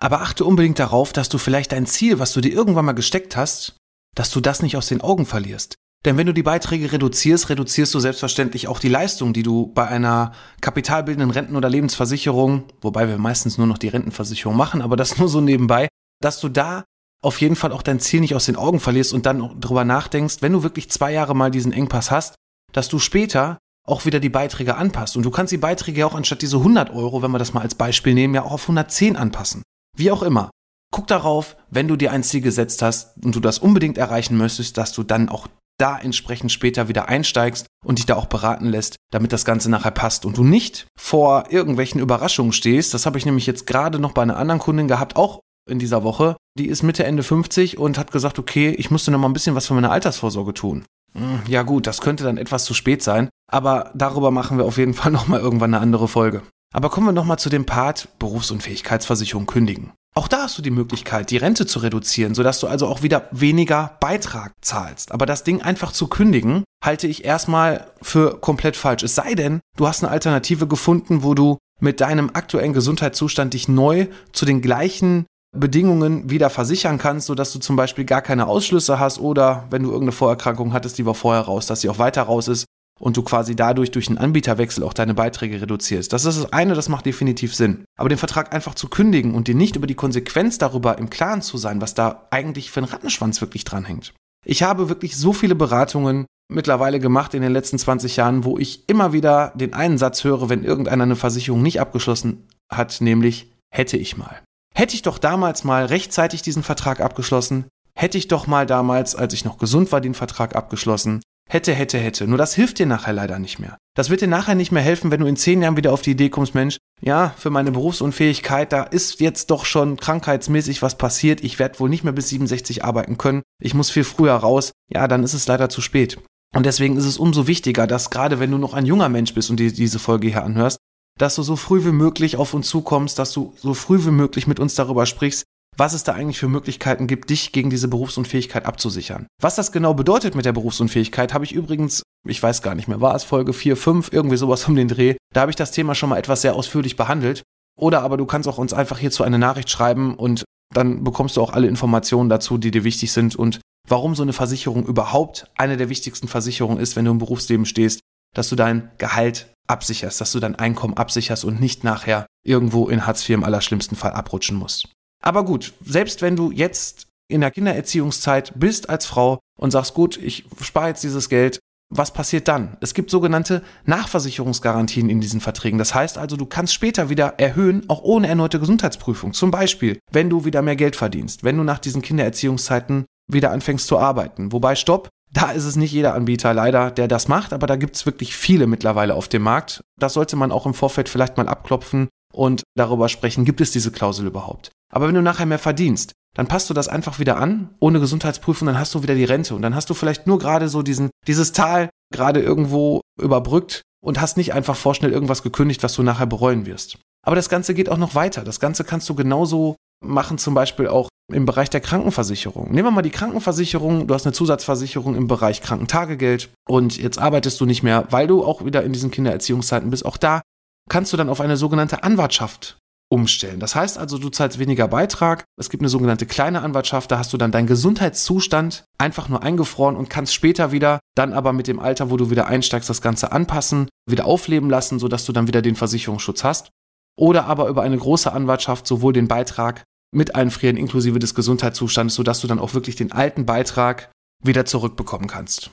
Aber 0.00 0.22
achte 0.22 0.44
unbedingt 0.44 0.78
darauf, 0.78 1.12
dass 1.12 1.28
du 1.28 1.38
vielleicht 1.38 1.72
dein 1.72 1.86
Ziel, 1.86 2.18
was 2.18 2.32
du 2.32 2.40
dir 2.40 2.52
irgendwann 2.52 2.86
mal 2.86 2.92
gesteckt 2.92 3.36
hast, 3.36 3.76
dass 4.16 4.30
du 4.30 4.40
das 4.40 4.62
nicht 4.62 4.76
aus 4.76 4.88
den 4.88 5.02
Augen 5.02 5.26
verlierst. 5.26 5.74
Denn 6.04 6.16
wenn 6.16 6.26
du 6.26 6.32
die 6.32 6.42
Beiträge 6.42 6.92
reduzierst, 6.92 7.50
reduzierst 7.50 7.92
du 7.92 8.00
selbstverständlich 8.00 8.68
auch 8.68 8.78
die 8.78 8.88
Leistung, 8.88 9.34
die 9.34 9.42
du 9.42 9.66
bei 9.66 9.86
einer 9.86 10.32
kapitalbildenden 10.62 11.30
Renten- 11.30 11.56
oder 11.56 11.68
Lebensversicherung, 11.68 12.64
wobei 12.80 13.06
wir 13.06 13.18
meistens 13.18 13.58
nur 13.58 13.66
noch 13.66 13.76
die 13.76 13.88
Rentenversicherung 13.88 14.56
machen, 14.56 14.80
aber 14.80 14.96
das 14.96 15.18
nur 15.18 15.28
so 15.28 15.42
nebenbei, 15.42 15.88
dass 16.22 16.40
du 16.40 16.48
da 16.48 16.84
auf 17.22 17.40
jeden 17.40 17.56
Fall 17.56 17.72
auch 17.72 17.82
dein 17.82 18.00
Ziel 18.00 18.20
nicht 18.20 18.34
aus 18.34 18.46
den 18.46 18.56
Augen 18.56 18.80
verlierst 18.80 19.12
und 19.12 19.26
dann 19.26 19.60
drüber 19.60 19.84
nachdenkst, 19.84 20.36
wenn 20.40 20.52
du 20.52 20.62
wirklich 20.62 20.90
zwei 20.90 21.12
Jahre 21.12 21.34
mal 21.34 21.50
diesen 21.50 21.72
Engpass 21.72 22.10
hast, 22.10 22.34
dass 22.72 22.88
du 22.88 22.98
später 22.98 23.58
auch 23.86 24.04
wieder 24.04 24.20
die 24.20 24.28
Beiträge 24.28 24.76
anpasst. 24.76 25.16
Und 25.16 25.24
du 25.24 25.30
kannst 25.30 25.52
die 25.52 25.58
Beiträge 25.58 26.06
auch 26.06 26.14
anstatt 26.14 26.42
diese 26.42 26.58
100 26.58 26.90
Euro, 26.90 27.22
wenn 27.22 27.30
wir 27.30 27.38
das 27.38 27.52
mal 27.52 27.62
als 27.62 27.74
Beispiel 27.74 28.14
nehmen, 28.14 28.34
ja 28.34 28.42
auch 28.42 28.52
auf 28.52 28.62
110 28.62 29.16
anpassen. 29.16 29.62
Wie 29.96 30.10
auch 30.10 30.22
immer. 30.22 30.50
Guck 30.92 31.06
darauf, 31.06 31.56
wenn 31.70 31.88
du 31.88 31.96
dir 31.96 32.12
ein 32.12 32.22
Ziel 32.22 32.40
gesetzt 32.40 32.82
hast 32.82 33.16
und 33.24 33.34
du 33.34 33.40
das 33.40 33.58
unbedingt 33.58 33.98
erreichen 33.98 34.36
möchtest, 34.36 34.76
dass 34.76 34.92
du 34.92 35.02
dann 35.02 35.28
auch 35.28 35.48
da 35.78 35.98
entsprechend 35.98 36.52
später 36.52 36.88
wieder 36.88 37.08
einsteigst 37.08 37.66
und 37.84 37.98
dich 37.98 38.06
da 38.06 38.16
auch 38.16 38.26
beraten 38.26 38.66
lässt, 38.66 38.96
damit 39.10 39.32
das 39.32 39.44
Ganze 39.44 39.70
nachher 39.70 39.92
passt 39.92 40.26
und 40.26 40.36
du 40.36 40.44
nicht 40.44 40.86
vor 40.98 41.44
irgendwelchen 41.50 42.00
Überraschungen 42.00 42.52
stehst. 42.52 42.92
Das 42.92 43.06
habe 43.06 43.18
ich 43.18 43.24
nämlich 43.24 43.46
jetzt 43.46 43.66
gerade 43.66 43.98
noch 43.98 44.12
bei 44.12 44.22
einer 44.22 44.36
anderen 44.36 44.60
Kundin 44.60 44.88
gehabt, 44.88 45.16
auch 45.16 45.40
in 45.70 45.78
dieser 45.78 46.02
Woche. 46.02 46.36
Die 46.58 46.66
ist 46.66 46.82
Mitte, 46.82 47.04
Ende 47.04 47.22
50 47.22 47.78
und 47.78 47.98
hat 47.98 48.12
gesagt, 48.12 48.38
okay, 48.38 48.70
ich 48.70 48.90
musste 48.90 49.10
noch 49.10 49.18
mal 49.18 49.28
ein 49.28 49.32
bisschen 49.32 49.54
was 49.54 49.66
für 49.66 49.74
meine 49.74 49.90
Altersvorsorge 49.90 50.54
tun. 50.54 50.84
Hm, 51.14 51.40
ja 51.48 51.62
gut, 51.62 51.86
das 51.86 52.00
könnte 52.00 52.24
dann 52.24 52.36
etwas 52.36 52.64
zu 52.64 52.74
spät 52.74 53.02
sein, 53.02 53.28
aber 53.50 53.90
darüber 53.94 54.30
machen 54.30 54.58
wir 54.58 54.64
auf 54.64 54.78
jeden 54.78 54.94
Fall 54.94 55.12
noch 55.12 55.28
mal 55.28 55.40
irgendwann 55.40 55.74
eine 55.74 55.82
andere 55.82 56.08
Folge. 56.08 56.42
Aber 56.72 56.88
kommen 56.88 57.06
wir 57.06 57.12
noch 57.12 57.24
mal 57.24 57.38
zu 57.38 57.48
dem 57.48 57.66
Part 57.66 58.08
Berufsunfähigkeitsversicherung 58.18 59.46
kündigen. 59.46 59.92
Auch 60.14 60.28
da 60.28 60.42
hast 60.42 60.58
du 60.58 60.62
die 60.62 60.70
Möglichkeit, 60.70 61.30
die 61.30 61.36
Rente 61.36 61.66
zu 61.66 61.78
reduzieren, 61.80 62.34
sodass 62.34 62.58
du 62.58 62.66
also 62.66 62.86
auch 62.86 63.02
wieder 63.02 63.28
weniger 63.30 63.96
Beitrag 64.00 64.52
zahlst. 64.60 65.12
Aber 65.12 65.24
das 65.24 65.44
Ding 65.44 65.62
einfach 65.62 65.92
zu 65.92 66.08
kündigen, 66.08 66.64
halte 66.84 67.06
ich 67.06 67.24
erstmal 67.24 67.86
für 68.02 68.40
komplett 68.40 68.76
falsch. 68.76 69.04
Es 69.04 69.14
sei 69.14 69.34
denn, 69.34 69.60
du 69.76 69.86
hast 69.86 70.02
eine 70.02 70.10
Alternative 70.10 70.66
gefunden, 70.66 71.22
wo 71.22 71.34
du 71.34 71.58
mit 71.80 72.00
deinem 72.00 72.30
aktuellen 72.34 72.72
Gesundheitszustand 72.72 73.54
dich 73.54 73.68
neu 73.68 74.08
zu 74.32 74.44
den 74.44 74.60
gleichen 74.62 75.26
Bedingungen 75.52 76.30
wieder 76.30 76.48
versichern 76.48 76.98
kannst, 76.98 77.26
sodass 77.26 77.52
du 77.52 77.58
zum 77.58 77.76
Beispiel 77.76 78.04
gar 78.04 78.22
keine 78.22 78.46
Ausschlüsse 78.46 79.00
hast 79.00 79.18
oder 79.18 79.66
wenn 79.70 79.82
du 79.82 79.88
irgendeine 79.88 80.12
Vorerkrankung 80.12 80.72
hattest, 80.72 80.98
die 80.98 81.06
war 81.06 81.14
vorher 81.14 81.42
raus, 81.42 81.66
dass 81.66 81.80
sie 81.80 81.88
auch 81.88 81.98
weiter 81.98 82.22
raus 82.22 82.46
ist 82.46 82.66
und 83.00 83.16
du 83.16 83.22
quasi 83.22 83.56
dadurch 83.56 83.90
durch 83.90 84.08
einen 84.08 84.18
Anbieterwechsel 84.18 84.84
auch 84.84 84.92
deine 84.92 85.14
Beiträge 85.14 85.60
reduzierst. 85.60 86.12
Das 86.12 86.24
ist 86.24 86.38
das 86.38 86.52
eine, 86.52 86.74
das 86.74 86.88
macht 86.88 87.06
definitiv 87.06 87.54
Sinn. 87.54 87.84
Aber 87.98 88.08
den 88.08 88.18
Vertrag 88.18 88.54
einfach 88.54 88.74
zu 88.74 88.88
kündigen 88.88 89.34
und 89.34 89.48
dir 89.48 89.54
nicht 89.54 89.74
über 89.74 89.86
die 89.86 89.94
Konsequenz 89.94 90.58
darüber 90.58 90.98
im 90.98 91.10
Klaren 91.10 91.42
zu 91.42 91.58
sein, 91.58 91.80
was 91.80 91.94
da 91.94 92.28
eigentlich 92.30 92.70
für 92.70 92.80
ein 92.80 92.84
Rattenschwanz 92.84 93.40
wirklich 93.40 93.64
dranhängt. 93.64 94.12
Ich 94.44 94.62
habe 94.62 94.88
wirklich 94.88 95.16
so 95.16 95.32
viele 95.32 95.54
Beratungen 95.54 96.26
mittlerweile 96.48 97.00
gemacht 97.00 97.34
in 97.34 97.42
den 97.42 97.52
letzten 97.52 97.78
20 97.78 98.16
Jahren, 98.16 98.44
wo 98.44 98.58
ich 98.58 98.88
immer 98.88 99.12
wieder 99.12 99.52
den 99.54 99.72
einen 99.72 99.98
Satz 99.98 100.24
höre, 100.24 100.48
wenn 100.48 100.64
irgendeiner 100.64 101.04
eine 101.04 101.16
Versicherung 101.16 101.62
nicht 101.62 101.80
abgeschlossen 101.80 102.46
hat, 102.70 103.00
nämlich 103.00 103.52
hätte 103.72 103.96
ich 103.96 104.16
mal. 104.16 104.40
Hätte 104.80 104.94
ich 104.94 105.02
doch 105.02 105.18
damals 105.18 105.62
mal 105.62 105.84
rechtzeitig 105.84 106.40
diesen 106.40 106.62
Vertrag 106.62 107.02
abgeschlossen, 107.02 107.66
hätte 107.94 108.16
ich 108.16 108.28
doch 108.28 108.46
mal 108.46 108.64
damals, 108.64 109.14
als 109.14 109.34
ich 109.34 109.44
noch 109.44 109.58
gesund 109.58 109.92
war, 109.92 110.00
den 110.00 110.14
Vertrag 110.14 110.56
abgeschlossen, 110.56 111.20
hätte, 111.50 111.74
hätte, 111.74 111.98
hätte. 111.98 112.26
Nur 112.26 112.38
das 112.38 112.54
hilft 112.54 112.78
dir 112.78 112.86
nachher 112.86 113.12
leider 113.12 113.38
nicht 113.38 113.58
mehr. 113.58 113.76
Das 113.94 114.08
wird 114.08 114.22
dir 114.22 114.26
nachher 114.26 114.54
nicht 114.54 114.72
mehr 114.72 114.80
helfen, 114.80 115.10
wenn 115.10 115.20
du 115.20 115.26
in 115.26 115.36
zehn 115.36 115.60
Jahren 115.60 115.76
wieder 115.76 115.92
auf 115.92 116.00
die 116.00 116.12
Idee 116.12 116.30
kommst, 116.30 116.54
Mensch, 116.54 116.78
ja, 117.02 117.34
für 117.36 117.50
meine 117.50 117.72
Berufsunfähigkeit, 117.72 118.72
da 118.72 118.84
ist 118.84 119.20
jetzt 119.20 119.50
doch 119.50 119.66
schon 119.66 119.98
krankheitsmäßig 119.98 120.80
was 120.80 120.96
passiert, 120.96 121.44
ich 121.44 121.58
werde 121.58 121.78
wohl 121.78 121.90
nicht 121.90 122.04
mehr 122.04 122.14
bis 122.14 122.30
67 122.30 122.82
arbeiten 122.82 123.18
können, 123.18 123.42
ich 123.62 123.74
muss 123.74 123.90
viel 123.90 124.04
früher 124.04 124.32
raus, 124.32 124.72
ja, 124.88 125.06
dann 125.08 125.24
ist 125.24 125.34
es 125.34 125.46
leider 125.46 125.68
zu 125.68 125.82
spät. 125.82 126.18
Und 126.56 126.64
deswegen 126.64 126.96
ist 126.96 127.04
es 127.04 127.18
umso 127.18 127.46
wichtiger, 127.46 127.86
dass 127.86 128.08
gerade 128.08 128.40
wenn 128.40 128.50
du 128.50 128.56
noch 128.56 128.72
ein 128.72 128.86
junger 128.86 129.10
Mensch 129.10 129.34
bist 129.34 129.50
und 129.50 129.60
dir 129.60 129.74
diese 129.74 129.98
Folge 129.98 130.28
hier 130.28 130.42
anhörst, 130.42 130.78
dass 131.20 131.34
du 131.34 131.42
so 131.42 131.54
früh 131.54 131.84
wie 131.84 131.92
möglich 131.92 132.36
auf 132.36 132.54
uns 132.54 132.68
zukommst, 132.68 133.18
dass 133.18 133.32
du 133.32 133.52
so 133.58 133.74
früh 133.74 134.04
wie 134.06 134.10
möglich 134.10 134.46
mit 134.46 134.58
uns 134.58 134.74
darüber 134.74 135.04
sprichst, 135.04 135.44
was 135.76 135.92
es 135.92 136.02
da 136.02 136.14
eigentlich 136.14 136.38
für 136.38 136.48
Möglichkeiten 136.48 137.06
gibt, 137.06 137.28
dich 137.28 137.52
gegen 137.52 137.68
diese 137.68 137.88
Berufsunfähigkeit 137.88 138.64
abzusichern. 138.64 139.26
Was 139.40 139.54
das 139.54 139.70
genau 139.70 139.92
bedeutet 139.92 140.34
mit 140.34 140.46
der 140.46 140.52
Berufsunfähigkeit, 140.52 141.34
habe 141.34 141.44
ich 141.44 141.52
übrigens, 141.52 142.02
ich 142.26 142.42
weiß 142.42 142.62
gar 142.62 142.74
nicht 142.74 142.88
mehr, 142.88 143.02
war 143.02 143.14
es 143.14 143.24
Folge 143.24 143.52
4, 143.52 143.76
5, 143.76 144.12
irgendwie 144.12 144.38
sowas 144.38 144.66
um 144.66 144.74
den 144.74 144.88
Dreh. 144.88 145.16
Da 145.34 145.42
habe 145.42 145.50
ich 145.50 145.56
das 145.56 145.72
Thema 145.72 145.94
schon 145.94 146.08
mal 146.08 146.16
etwas 146.16 146.40
sehr 146.40 146.54
ausführlich 146.54 146.96
behandelt. 146.96 147.42
Oder 147.78 148.02
aber 148.02 148.16
du 148.16 148.24
kannst 148.24 148.48
auch 148.48 148.58
uns 148.58 148.72
einfach 148.72 148.98
hierzu 148.98 149.22
eine 149.22 149.38
Nachricht 149.38 149.68
schreiben 149.68 150.14
und 150.14 150.44
dann 150.74 151.04
bekommst 151.04 151.36
du 151.36 151.42
auch 151.42 151.52
alle 151.52 151.66
Informationen 151.66 152.30
dazu, 152.30 152.56
die 152.56 152.70
dir 152.70 152.84
wichtig 152.84 153.12
sind 153.12 153.36
und 153.36 153.60
warum 153.88 154.14
so 154.14 154.22
eine 154.22 154.32
Versicherung 154.32 154.86
überhaupt 154.86 155.50
eine 155.56 155.76
der 155.76 155.88
wichtigsten 155.88 156.28
Versicherungen 156.28 156.78
ist, 156.78 156.96
wenn 156.96 157.04
du 157.04 157.10
im 157.10 157.18
Berufsleben 157.18 157.66
stehst, 157.66 158.00
dass 158.34 158.48
du 158.48 158.56
dein 158.56 158.90
Gehalt 158.98 159.52
absicherst, 159.66 160.20
dass 160.20 160.32
du 160.32 160.40
dein 160.40 160.56
Einkommen 160.56 160.96
absicherst 160.96 161.44
und 161.44 161.60
nicht 161.60 161.84
nachher 161.84 162.26
irgendwo 162.44 162.88
in 162.88 163.06
Hartz 163.06 163.22
IV 163.22 163.36
im 163.36 163.44
allerschlimmsten 163.44 163.96
Fall 163.96 164.12
abrutschen 164.12 164.56
musst. 164.56 164.88
Aber 165.22 165.44
gut, 165.44 165.74
selbst 165.84 166.22
wenn 166.22 166.36
du 166.36 166.50
jetzt 166.50 167.06
in 167.28 167.40
der 167.40 167.50
Kindererziehungszeit 167.50 168.52
bist 168.56 168.90
als 168.90 169.06
Frau 169.06 169.38
und 169.58 169.70
sagst, 169.70 169.94
gut, 169.94 170.16
ich 170.16 170.44
spare 170.60 170.88
jetzt 170.88 171.04
dieses 171.04 171.28
Geld, 171.28 171.60
was 171.92 172.12
passiert 172.12 172.46
dann? 172.46 172.76
Es 172.80 172.94
gibt 172.94 173.10
sogenannte 173.10 173.62
Nachversicherungsgarantien 173.84 175.10
in 175.10 175.20
diesen 175.20 175.40
Verträgen. 175.40 175.78
Das 175.78 175.94
heißt 175.94 176.18
also, 176.18 176.36
du 176.36 176.46
kannst 176.46 176.72
später 176.72 177.08
wieder 177.08 177.34
erhöhen, 177.38 177.88
auch 177.88 178.02
ohne 178.02 178.28
erneute 178.28 178.60
Gesundheitsprüfung. 178.60 179.32
Zum 179.32 179.50
Beispiel, 179.50 179.98
wenn 180.12 180.30
du 180.30 180.44
wieder 180.44 180.62
mehr 180.62 180.76
Geld 180.76 180.94
verdienst, 180.94 181.42
wenn 181.42 181.56
du 181.56 181.64
nach 181.64 181.80
diesen 181.80 182.00
Kindererziehungszeiten 182.00 183.06
wieder 183.26 183.50
anfängst 183.50 183.86
zu 183.86 183.98
arbeiten. 183.98 184.52
Wobei, 184.52 184.76
stopp, 184.76 185.08
da 185.32 185.50
ist 185.50 185.64
es 185.64 185.76
nicht 185.76 185.92
jeder 185.92 186.14
Anbieter 186.14 186.54
leider, 186.54 186.90
der 186.90 187.08
das 187.08 187.28
macht, 187.28 187.52
aber 187.52 187.66
da 187.66 187.76
gibt 187.76 187.96
es 187.96 188.06
wirklich 188.06 188.36
viele 188.36 188.66
mittlerweile 188.66 189.14
auf 189.14 189.28
dem 189.28 189.42
Markt. 189.42 189.82
Das 189.98 190.14
sollte 190.14 190.36
man 190.36 190.52
auch 190.52 190.66
im 190.66 190.74
Vorfeld 190.74 191.08
vielleicht 191.08 191.36
mal 191.36 191.48
abklopfen 191.48 192.08
und 192.32 192.62
darüber 192.76 193.08
sprechen, 193.08 193.44
gibt 193.44 193.60
es 193.60 193.70
diese 193.70 193.92
Klausel 193.92 194.26
überhaupt. 194.26 194.70
Aber 194.92 195.06
wenn 195.06 195.14
du 195.14 195.22
nachher 195.22 195.46
mehr 195.46 195.58
verdienst, 195.58 196.12
dann 196.34 196.46
passt 196.46 196.70
du 196.70 196.74
das 196.74 196.88
einfach 196.88 197.18
wieder 197.18 197.36
an, 197.38 197.74
ohne 197.80 198.00
Gesundheitsprüfung, 198.00 198.66
dann 198.66 198.78
hast 198.78 198.94
du 198.94 199.02
wieder 199.02 199.14
die 199.14 199.24
Rente 199.24 199.54
und 199.54 199.62
dann 199.62 199.74
hast 199.74 199.90
du 199.90 199.94
vielleicht 199.94 200.26
nur 200.26 200.38
gerade 200.38 200.68
so 200.68 200.82
diesen, 200.82 201.10
dieses 201.26 201.52
Tal 201.52 201.90
gerade 202.12 202.40
irgendwo 202.40 203.00
überbrückt 203.20 203.82
und 204.00 204.20
hast 204.20 204.36
nicht 204.36 204.54
einfach 204.54 204.76
vorschnell 204.76 205.12
irgendwas 205.12 205.42
gekündigt, 205.42 205.82
was 205.82 205.94
du 205.94 206.02
nachher 206.02 206.26
bereuen 206.26 206.66
wirst. 206.66 206.98
Aber 207.22 207.36
das 207.36 207.48
Ganze 207.48 207.74
geht 207.74 207.88
auch 207.88 207.98
noch 207.98 208.14
weiter. 208.14 208.44
Das 208.44 208.60
Ganze 208.60 208.84
kannst 208.84 209.08
du 209.08 209.14
genauso 209.14 209.76
machen, 210.04 210.38
zum 210.38 210.54
Beispiel 210.54 210.88
auch 210.88 211.08
im 211.32 211.46
Bereich 211.46 211.70
der 211.70 211.80
Krankenversicherung. 211.80 212.70
Nehmen 212.70 212.88
wir 212.88 212.90
mal 212.90 213.02
die 213.02 213.10
Krankenversicherung, 213.10 214.06
du 214.06 214.14
hast 214.14 214.26
eine 214.26 214.32
Zusatzversicherung 214.32 215.14
im 215.14 215.28
Bereich 215.28 215.62
Krankentagegeld 215.62 216.50
und 216.68 216.96
jetzt 216.96 217.18
arbeitest 217.18 217.60
du 217.60 217.66
nicht 217.66 217.82
mehr, 217.82 218.06
weil 218.10 218.26
du 218.26 218.44
auch 218.44 218.64
wieder 218.64 218.82
in 218.82 218.92
diesen 218.92 219.10
Kindererziehungszeiten 219.10 219.90
bist. 219.90 220.04
Auch 220.04 220.16
da 220.16 220.42
kannst 220.88 221.12
du 221.12 221.16
dann 221.16 221.28
auf 221.28 221.40
eine 221.40 221.56
sogenannte 221.56 222.02
Anwartschaft 222.02 222.78
umstellen. 223.12 223.58
Das 223.58 223.74
heißt 223.74 223.98
also, 223.98 224.18
du 224.18 224.28
zahlst 224.28 224.58
weniger 224.58 224.86
Beitrag. 224.86 225.44
Es 225.58 225.68
gibt 225.68 225.82
eine 225.82 225.88
sogenannte 225.88 226.26
kleine 226.26 226.62
Anwartschaft, 226.62 227.10
da 227.10 227.18
hast 227.18 227.32
du 227.32 227.36
dann 227.36 227.50
deinen 227.50 227.66
Gesundheitszustand 227.66 228.84
einfach 228.98 229.28
nur 229.28 229.42
eingefroren 229.42 229.96
und 229.96 230.08
kannst 230.08 230.32
später 230.32 230.70
wieder 230.72 231.00
dann 231.16 231.32
aber 231.32 231.52
mit 231.52 231.66
dem 231.66 231.80
Alter, 231.80 232.10
wo 232.10 232.16
du 232.16 232.30
wieder 232.30 232.46
einsteigst, 232.46 232.88
das 232.88 233.02
Ganze 233.02 233.32
anpassen, 233.32 233.88
wieder 234.08 234.26
aufleben 234.26 234.70
lassen, 234.70 235.00
sodass 235.00 235.24
du 235.24 235.32
dann 235.32 235.48
wieder 235.48 235.60
den 235.60 235.76
Versicherungsschutz 235.76 236.44
hast. 236.44 236.70
Oder 237.18 237.46
aber 237.46 237.68
über 237.68 237.82
eine 237.82 237.98
große 237.98 238.32
Anwartschaft 238.32 238.86
sowohl 238.86 239.12
den 239.12 239.28
Beitrag 239.28 239.82
mit 240.12 240.34
einfrieren 240.34 240.76
inklusive 240.76 241.18
des 241.18 241.34
Gesundheitszustandes, 241.34 242.14
sodass 242.14 242.40
du 242.40 242.46
dann 242.46 242.58
auch 242.58 242.74
wirklich 242.74 242.96
den 242.96 243.12
alten 243.12 243.46
Beitrag 243.46 244.10
wieder 244.42 244.64
zurückbekommen 244.64 245.28
kannst. 245.28 245.70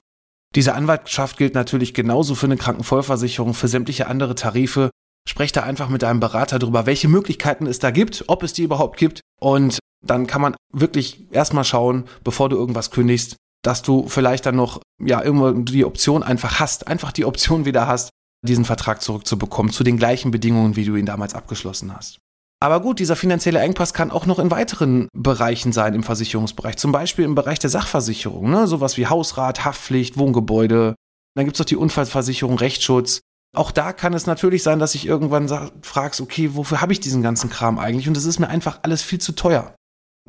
Diese 0.55 0.73
Anwartschaft 0.73 1.37
gilt 1.37 1.55
natürlich 1.55 1.93
genauso 1.93 2.35
für 2.35 2.45
eine 2.45 2.57
Krankenvollversicherung, 2.57 3.53
für 3.53 3.67
sämtliche 3.67 4.07
andere 4.07 4.35
Tarife. 4.35 4.89
Sprech 5.27 5.51
da 5.51 5.63
einfach 5.63 5.89
mit 5.89 6.03
deinem 6.03 6.19
Berater 6.19 6.57
darüber, 6.57 6.85
welche 6.85 7.09
Möglichkeiten 7.09 7.67
es 7.67 7.79
da 7.79 7.91
gibt, 7.91 8.23
ob 8.27 8.43
es 8.43 8.53
die 8.53 8.63
überhaupt 8.63 8.97
gibt. 8.97 9.21
Und 9.39 9.79
dann 10.05 10.25
kann 10.25 10.41
man 10.41 10.55
wirklich 10.71 11.31
erstmal 11.31 11.65
schauen, 11.65 12.05
bevor 12.23 12.49
du 12.49 12.55
irgendwas 12.55 12.91
kündigst, 12.91 13.35
dass 13.63 13.81
du 13.81 14.07
vielleicht 14.07 14.45
dann 14.45 14.55
noch, 14.55 14.81
ja, 15.03 15.21
irgendwo 15.21 15.51
die 15.51 15.83
Option 15.83 16.23
einfach 16.23 16.59
hast, 16.59 16.87
einfach 16.87 17.11
die 17.11 17.25
Option 17.25 17.65
wieder 17.65 17.87
hast, 17.87 18.09
diesen 18.41 18.65
Vertrag 18.65 19.01
zurückzubekommen, 19.01 19.71
zu 19.71 19.83
den 19.83 19.97
gleichen 19.97 20.31
Bedingungen, 20.31 20.75
wie 20.75 20.85
du 20.85 20.95
ihn 20.95 21.05
damals 21.05 21.33
abgeschlossen 21.33 21.93
hast. 21.93 22.19
Aber 22.59 22.81
gut, 22.81 22.99
dieser 22.99 23.15
finanzielle 23.15 23.59
Engpass 23.59 23.93
kann 23.93 24.09
auch 24.09 24.25
noch 24.25 24.39
in 24.39 24.49
weiteren 24.49 25.09
Bereichen 25.13 25.71
sein 25.71 25.93
im 25.93 26.03
Versicherungsbereich. 26.03 26.77
Zum 26.77 26.91
Beispiel 26.91 27.23
im 27.23 27.35
Bereich 27.35 27.59
der 27.59 27.69
Sachversicherung, 27.69 28.49
ne? 28.49 28.67
sowas 28.67 28.97
wie 28.97 29.07
Hausrat, 29.07 29.63
Haftpflicht, 29.63 30.17
Wohngebäude. 30.17 30.95
Dann 31.35 31.45
gibt 31.45 31.55
es 31.55 31.59
noch 31.59 31.67
die 31.67 31.75
Unfallversicherung, 31.75 32.57
Rechtsschutz. 32.57 33.21
Auch 33.55 33.71
da 33.71 33.93
kann 33.93 34.13
es 34.13 34.25
natürlich 34.25 34.63
sein, 34.63 34.79
dass 34.79 34.95
ich 34.95 35.05
irgendwann 35.05 35.47
fragst, 35.83 36.19
okay, 36.19 36.55
wofür 36.55 36.81
habe 36.81 36.93
ich 36.93 36.99
diesen 36.99 37.21
ganzen 37.21 37.49
Kram 37.49 37.77
eigentlich? 37.77 38.07
Und 38.07 38.17
es 38.17 38.25
ist 38.25 38.39
mir 38.39 38.49
einfach 38.49 38.79
alles 38.81 39.03
viel 39.03 39.19
zu 39.19 39.33
teuer. 39.33 39.75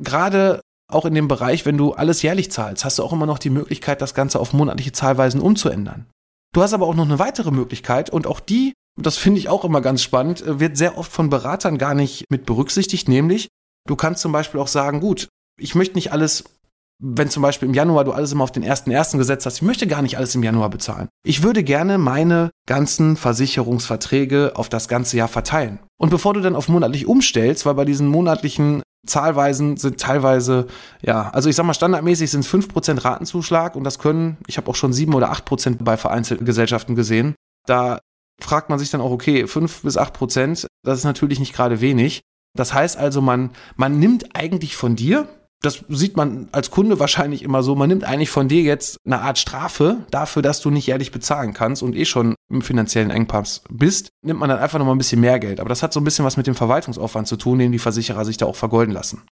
Gerade 0.01 0.61
auch 0.91 1.05
in 1.05 1.13
dem 1.13 1.27
Bereich, 1.27 1.65
wenn 1.65 1.77
du 1.77 1.93
alles 1.93 2.21
jährlich 2.21 2.51
zahlst, 2.51 2.85
hast 2.85 2.99
du 2.99 3.03
auch 3.03 3.13
immer 3.13 3.25
noch 3.25 3.39
die 3.39 3.49
Möglichkeit, 3.49 4.01
das 4.01 4.13
Ganze 4.13 4.39
auf 4.39 4.53
monatliche 4.53 4.91
Zahlweisen 4.91 5.41
umzuändern. 5.41 6.07
Du 6.53 6.61
hast 6.61 6.73
aber 6.73 6.87
auch 6.87 6.95
noch 6.95 7.05
eine 7.05 7.19
weitere 7.19 7.51
Möglichkeit 7.51 8.09
und 8.09 8.25
auch 8.25 8.39
die 8.39 8.73
das 9.01 9.17
finde 9.17 9.39
ich 9.39 9.49
auch 9.49 9.65
immer 9.65 9.81
ganz 9.81 10.01
spannend, 10.01 10.41
äh, 10.41 10.59
wird 10.59 10.77
sehr 10.77 10.97
oft 10.97 11.11
von 11.11 11.29
Beratern 11.29 11.77
gar 11.77 11.93
nicht 11.93 12.25
mit 12.29 12.45
berücksichtigt, 12.45 13.07
nämlich 13.07 13.49
du 13.87 13.95
kannst 13.95 14.21
zum 14.21 14.31
Beispiel 14.31 14.59
auch 14.59 14.67
sagen, 14.67 14.99
gut, 14.99 15.29
ich 15.59 15.75
möchte 15.75 15.95
nicht 15.95 16.11
alles 16.11 16.43
wenn 17.01 17.29
zum 17.29 17.41
Beispiel 17.41 17.67
im 17.67 17.73
Januar 17.73 18.03
du 18.03 18.11
alles 18.11 18.33
immer 18.33 18.43
auf 18.43 18.51
den 18.51 18.63
ersten 18.63 18.91
ersten 18.91 19.17
gesetzt 19.17 19.45
hast, 19.45 19.57
ich 19.57 19.61
möchte 19.61 19.87
gar 19.87 20.01
nicht 20.01 20.17
alles 20.17 20.35
im 20.35 20.43
Januar 20.43 20.69
bezahlen. 20.69 21.07
Ich 21.23 21.43
würde 21.43 21.63
gerne 21.63 21.97
meine 21.97 22.51
ganzen 22.67 23.15
Versicherungsverträge 23.15 24.51
auf 24.55 24.67
das 24.67 24.87
ganze 24.87 25.15
Jahr 25.15 25.29
verteilen. 25.29 25.79
Und 25.97 26.09
bevor 26.09 26.33
du 26.33 26.41
dann 26.41 26.55
auf 26.55 26.67
monatlich 26.67 27.07
umstellst, 27.07 27.65
weil 27.65 27.75
bei 27.75 27.85
diesen 27.85 28.07
monatlichen 28.07 28.83
Zahlweisen 29.07 29.77
sind 29.77 29.99
teilweise, 29.99 30.67
ja, 31.01 31.29
also 31.29 31.47
ich 31.47 31.55
sag 31.55 31.65
mal, 31.65 31.73
standardmäßig 31.73 32.29
sind 32.29 32.41
es 32.41 32.51
5% 32.51 33.05
Ratenzuschlag 33.05 33.77
und 33.77 33.85
das 33.85 33.97
können, 33.97 34.37
ich 34.47 34.57
habe 34.57 34.69
auch 34.69 34.75
schon 34.75 34.91
7 34.91 35.13
oder 35.13 35.31
8% 35.31 35.77
bei 35.79 35.95
vereinzelten 35.95 36.45
Gesellschaften 36.45 36.95
gesehen. 36.95 37.33
Da 37.65 37.99
fragt 38.41 38.69
man 38.69 38.79
sich 38.79 38.89
dann 38.89 39.01
auch, 39.01 39.11
okay, 39.11 39.47
5 39.47 39.81
bis 39.81 39.97
8%, 39.97 40.65
das 40.83 40.97
ist 40.99 41.03
natürlich 41.03 41.39
nicht 41.39 41.53
gerade 41.53 41.81
wenig. 41.81 42.21
Das 42.55 42.73
heißt 42.73 42.97
also, 42.97 43.21
man, 43.21 43.51
man 43.75 43.99
nimmt 43.99 44.35
eigentlich 44.35 44.75
von 44.75 44.95
dir, 44.95 45.27
das 45.61 45.83
sieht 45.89 46.15
man 46.15 46.47
als 46.51 46.71
Kunde 46.71 46.99
wahrscheinlich 46.99 47.43
immer 47.43 47.63
so, 47.63 47.75
man 47.75 47.89
nimmt 47.89 48.05
eigentlich 48.05 48.29
von 48.29 48.47
dir 48.47 48.61
jetzt 48.61 48.97
eine 49.05 49.21
Art 49.21 49.37
Strafe 49.37 50.05
dafür, 50.09 50.41
dass 50.41 50.61
du 50.61 50.69
nicht 50.69 50.87
jährlich 50.87 51.11
bezahlen 51.11 51.53
kannst 51.53 51.83
und 51.83 51.95
eh 51.95 52.05
schon 52.05 52.35
im 52.49 52.61
finanziellen 52.61 53.11
Engpass 53.11 53.63
bist, 53.69 54.09
nimmt 54.25 54.39
man 54.39 54.49
dann 54.49 54.59
einfach 54.59 54.79
nochmal 54.79 54.95
ein 54.95 54.99
bisschen 54.99 55.19
mehr 55.19 55.39
Geld. 55.39 55.59
Aber 55.59 55.69
das 55.69 55.83
hat 55.83 55.91
so 55.91 55.99
ein 55.99 56.05
bisschen 56.05 56.25
was 56.25 56.37
mit 56.37 56.47
dem 56.47 56.55
Verwaltungsaufwand 56.55 57.27
zu 57.27 57.35
tun, 57.35 57.59
den 57.59 57.73
die 57.73 57.79
Versicherer 57.79 58.23
sich 58.23 58.37
da 58.37 58.45
auch 58.45 58.55
vergolden 58.55 58.93
lassen. 58.93 59.23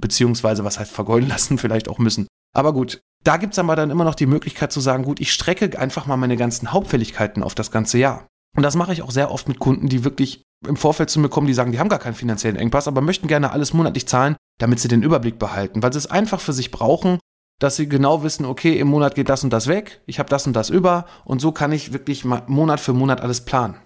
Beziehungsweise, 0.00 0.64
was 0.64 0.78
heißt 0.78 0.92
vergolden 0.92 1.28
lassen, 1.28 1.56
vielleicht 1.58 1.88
auch 1.88 1.98
müssen. 1.98 2.26
Aber 2.52 2.72
gut, 2.72 3.00
da 3.22 3.36
gibt's 3.36 3.58
aber 3.58 3.76
dann 3.76 3.90
immer 3.90 4.04
noch 4.04 4.14
die 4.16 4.26
Möglichkeit 4.26 4.72
zu 4.72 4.80
sagen, 4.80 5.04
gut, 5.04 5.20
ich 5.20 5.32
strecke 5.32 5.78
einfach 5.78 6.06
mal 6.06 6.16
meine 6.16 6.36
ganzen 6.36 6.72
Hauptfälligkeiten 6.72 7.42
auf 7.44 7.54
das 7.54 7.70
ganze 7.70 7.98
Jahr. 7.98 8.26
Und 8.56 8.62
das 8.62 8.76
mache 8.76 8.92
ich 8.92 9.02
auch 9.02 9.10
sehr 9.10 9.30
oft 9.30 9.48
mit 9.48 9.58
Kunden, 9.58 9.88
die 9.88 10.04
wirklich 10.04 10.42
im 10.66 10.76
Vorfeld 10.76 11.10
zu 11.10 11.20
mir 11.20 11.28
kommen, 11.28 11.46
die 11.46 11.54
sagen, 11.54 11.72
die 11.72 11.78
haben 11.78 11.88
gar 11.88 11.98
keinen 11.98 12.14
finanziellen 12.14 12.56
Engpass, 12.56 12.88
aber 12.88 13.00
möchten 13.00 13.28
gerne 13.28 13.52
alles 13.52 13.72
monatlich 13.72 14.06
zahlen, 14.06 14.36
damit 14.58 14.80
sie 14.80 14.88
den 14.88 15.02
Überblick 15.02 15.38
behalten, 15.38 15.82
weil 15.82 15.92
sie 15.92 15.98
es 15.98 16.10
einfach 16.10 16.40
für 16.40 16.52
sich 16.52 16.70
brauchen, 16.70 17.18
dass 17.60 17.76
sie 17.76 17.88
genau 17.88 18.22
wissen, 18.22 18.44
okay, 18.44 18.78
im 18.78 18.88
Monat 18.88 19.14
geht 19.14 19.28
das 19.28 19.44
und 19.44 19.52
das 19.52 19.66
weg, 19.66 20.00
ich 20.06 20.18
habe 20.18 20.28
das 20.28 20.46
und 20.46 20.54
das 20.54 20.70
über 20.70 21.06
und 21.24 21.40
so 21.40 21.52
kann 21.52 21.72
ich 21.72 21.92
wirklich 21.92 22.24
Monat 22.24 22.80
für 22.80 22.92
Monat 22.92 23.20
alles 23.20 23.44
planen. 23.44 23.76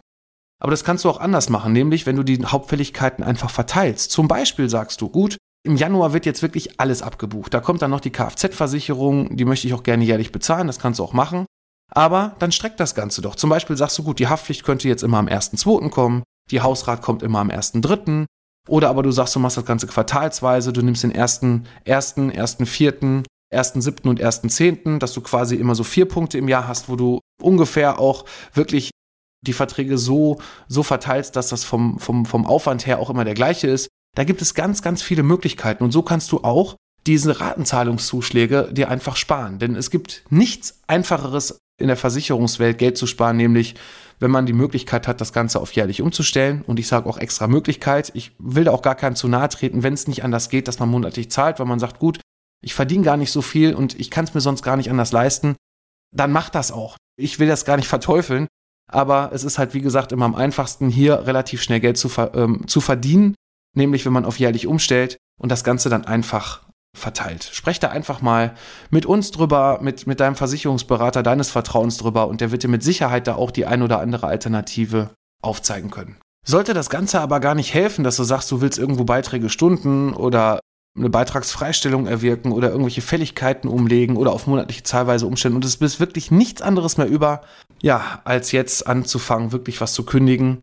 Aber 0.60 0.70
das 0.70 0.84
kannst 0.84 1.04
du 1.04 1.10
auch 1.10 1.20
anders 1.20 1.50
machen, 1.50 1.72
nämlich 1.72 2.06
wenn 2.06 2.16
du 2.16 2.22
die 2.22 2.42
Hauptfälligkeiten 2.44 3.24
einfach 3.24 3.50
verteilst. 3.50 4.10
Zum 4.10 4.28
Beispiel 4.28 4.68
sagst 4.68 5.00
du, 5.00 5.08
gut, 5.08 5.36
im 5.64 5.76
Januar 5.76 6.12
wird 6.12 6.26
jetzt 6.26 6.42
wirklich 6.42 6.80
alles 6.80 7.02
abgebucht. 7.02 7.52
Da 7.52 7.60
kommt 7.60 7.82
dann 7.82 7.90
noch 7.90 8.00
die 8.00 8.10
Kfz-Versicherung, 8.10 9.36
die 9.36 9.44
möchte 9.44 9.66
ich 9.66 9.74
auch 9.74 9.82
gerne 9.82 10.04
jährlich 10.04 10.32
bezahlen, 10.32 10.66
das 10.66 10.78
kannst 10.78 11.00
du 11.00 11.04
auch 11.04 11.12
machen. 11.12 11.46
Aber 11.94 12.34
dann 12.40 12.52
streckt 12.52 12.80
das 12.80 12.94
Ganze 12.94 13.22
doch. 13.22 13.36
Zum 13.36 13.50
Beispiel 13.50 13.76
sagst 13.76 13.96
du, 13.98 14.02
gut, 14.02 14.18
die 14.18 14.28
Haftpflicht 14.28 14.64
könnte 14.64 14.88
jetzt 14.88 15.02
immer 15.02 15.18
am 15.18 15.28
1.2. 15.28 15.90
kommen, 15.90 16.24
die 16.50 16.60
Hausrat 16.60 17.02
kommt 17.02 17.22
immer 17.22 17.38
am 17.38 17.50
1.3. 17.50 18.26
Oder 18.68 18.88
aber 18.90 19.02
du 19.02 19.10
sagst, 19.10 19.34
du 19.34 19.40
machst 19.40 19.56
das 19.56 19.64
Ganze 19.64 19.86
quartalsweise, 19.86 20.72
du 20.72 20.82
nimmst 20.82 21.02
den 21.02 21.14
ersten, 21.14 21.66
ersten, 21.84 22.30
ersten, 22.30 22.66
vierten, 22.66 23.24
ersten, 23.52 23.80
siebten 23.80 24.08
und 24.08 24.18
ersten, 24.18 24.50
zehnten, 24.50 24.98
dass 24.98 25.12
du 25.12 25.20
quasi 25.20 25.54
immer 25.54 25.74
so 25.74 25.84
vier 25.84 26.06
Punkte 26.06 26.38
im 26.38 26.48
Jahr 26.48 26.66
hast, 26.66 26.88
wo 26.88 26.96
du 26.96 27.20
ungefähr 27.40 27.98
auch 27.98 28.24
wirklich 28.52 28.90
die 29.46 29.52
Verträge 29.52 29.98
so, 29.98 30.40
so 30.66 30.82
verteilst, 30.82 31.36
dass 31.36 31.48
das 31.48 31.64
vom, 31.64 31.98
vom, 31.98 32.26
vom 32.26 32.46
Aufwand 32.46 32.86
her 32.86 32.98
auch 32.98 33.10
immer 33.10 33.24
der 33.24 33.34
gleiche 33.34 33.68
ist. 33.68 33.88
Da 34.16 34.24
gibt 34.24 34.42
es 34.42 34.54
ganz, 34.54 34.82
ganz 34.82 35.02
viele 35.02 35.22
Möglichkeiten 35.22 35.84
und 35.84 35.92
so 35.92 36.02
kannst 36.02 36.32
du 36.32 36.42
auch 36.42 36.76
diese 37.06 37.40
Ratenzahlungszuschläge 37.40 38.70
dir 38.72 38.88
einfach 38.88 39.16
sparen. 39.16 39.58
Denn 39.58 39.76
es 39.76 39.90
gibt 39.90 40.24
nichts 40.30 40.80
einfacheres 40.86 41.58
in 41.80 41.88
der 41.88 41.96
Versicherungswelt 41.96 42.78
Geld 42.78 42.96
zu 42.96 43.06
sparen, 43.06 43.36
nämlich 43.36 43.74
wenn 44.20 44.30
man 44.30 44.46
die 44.46 44.52
Möglichkeit 44.52 45.08
hat, 45.08 45.20
das 45.20 45.32
Ganze 45.32 45.60
auf 45.60 45.72
jährlich 45.72 46.00
umzustellen. 46.00 46.62
Und 46.62 46.78
ich 46.78 46.86
sage 46.86 47.08
auch 47.08 47.18
extra 47.18 47.48
Möglichkeit. 47.48 48.12
Ich 48.14 48.32
will 48.38 48.64
da 48.64 48.70
auch 48.70 48.82
gar 48.82 48.94
keinem 48.94 49.16
zu 49.16 49.28
nahe 49.28 49.48
treten, 49.48 49.82
wenn 49.82 49.94
es 49.94 50.06
nicht 50.06 50.24
anders 50.24 50.48
geht, 50.48 50.68
dass 50.68 50.78
man 50.78 50.88
monatlich 50.88 51.30
zahlt, 51.30 51.58
weil 51.58 51.66
man 51.66 51.80
sagt, 51.80 51.98
gut, 51.98 52.20
ich 52.62 52.74
verdiene 52.74 53.04
gar 53.04 53.16
nicht 53.16 53.30
so 53.30 53.42
viel 53.42 53.74
und 53.74 53.98
ich 53.98 54.10
kann 54.10 54.24
es 54.24 54.34
mir 54.34 54.40
sonst 54.40 54.62
gar 54.62 54.76
nicht 54.76 54.90
anders 54.90 55.12
leisten. 55.12 55.56
Dann 56.14 56.32
macht 56.32 56.54
das 56.54 56.70
auch. 56.70 56.96
Ich 57.16 57.38
will 57.38 57.48
das 57.48 57.64
gar 57.64 57.76
nicht 57.76 57.88
verteufeln, 57.88 58.46
aber 58.90 59.30
es 59.32 59.44
ist 59.44 59.58
halt, 59.58 59.74
wie 59.74 59.80
gesagt, 59.80 60.12
immer 60.12 60.24
am 60.24 60.34
einfachsten, 60.34 60.88
hier 60.88 61.26
relativ 61.26 61.62
schnell 61.62 61.80
Geld 61.80 61.98
zu, 61.98 62.10
ähm, 62.34 62.66
zu 62.66 62.80
verdienen, 62.80 63.34
nämlich 63.76 64.06
wenn 64.06 64.12
man 64.12 64.24
auf 64.24 64.38
jährlich 64.38 64.66
umstellt 64.66 65.16
und 65.40 65.50
das 65.50 65.64
Ganze 65.64 65.88
dann 65.88 66.04
einfach 66.04 66.63
verteilt. 66.94 67.50
Sprech 67.52 67.80
da 67.80 67.88
einfach 67.88 68.22
mal 68.22 68.54
mit 68.90 69.04
uns 69.04 69.30
drüber, 69.30 69.80
mit, 69.82 70.06
mit 70.06 70.20
deinem 70.20 70.36
Versicherungsberater 70.36 71.22
deines 71.22 71.50
Vertrauens 71.50 71.98
drüber 71.98 72.28
und 72.28 72.40
der 72.40 72.52
wird 72.52 72.62
dir 72.62 72.68
mit 72.68 72.82
Sicherheit 72.82 73.26
da 73.26 73.34
auch 73.34 73.50
die 73.50 73.66
ein 73.66 73.82
oder 73.82 74.00
andere 74.00 74.28
Alternative 74.28 75.10
aufzeigen 75.42 75.90
können. 75.90 76.16
Sollte 76.46 76.72
das 76.72 76.90
Ganze 76.90 77.20
aber 77.20 77.40
gar 77.40 77.54
nicht 77.54 77.74
helfen, 77.74 78.04
dass 78.04 78.16
du 78.16 78.24
sagst, 78.24 78.50
du 78.50 78.60
willst 78.60 78.78
irgendwo 78.78 79.04
Beiträge 79.04 79.50
stunden 79.50 80.14
oder 80.14 80.60
eine 80.96 81.10
Beitragsfreistellung 81.10 82.06
erwirken 82.06 82.52
oder 82.52 82.70
irgendwelche 82.70 83.02
Fälligkeiten 83.02 83.68
umlegen 83.68 84.16
oder 84.16 84.32
auf 84.32 84.46
monatliche 84.46 84.84
Zahlweise 84.84 85.26
umstellen 85.26 85.56
und 85.56 85.64
es 85.64 85.78
bist 85.78 85.98
wirklich 85.98 86.30
nichts 86.30 86.62
anderes 86.62 86.96
mehr 86.96 87.08
über, 87.08 87.40
ja, 87.82 88.20
als 88.24 88.52
jetzt 88.52 88.86
anzufangen, 88.86 89.50
wirklich 89.50 89.80
was 89.80 89.92
zu 89.92 90.04
kündigen, 90.04 90.60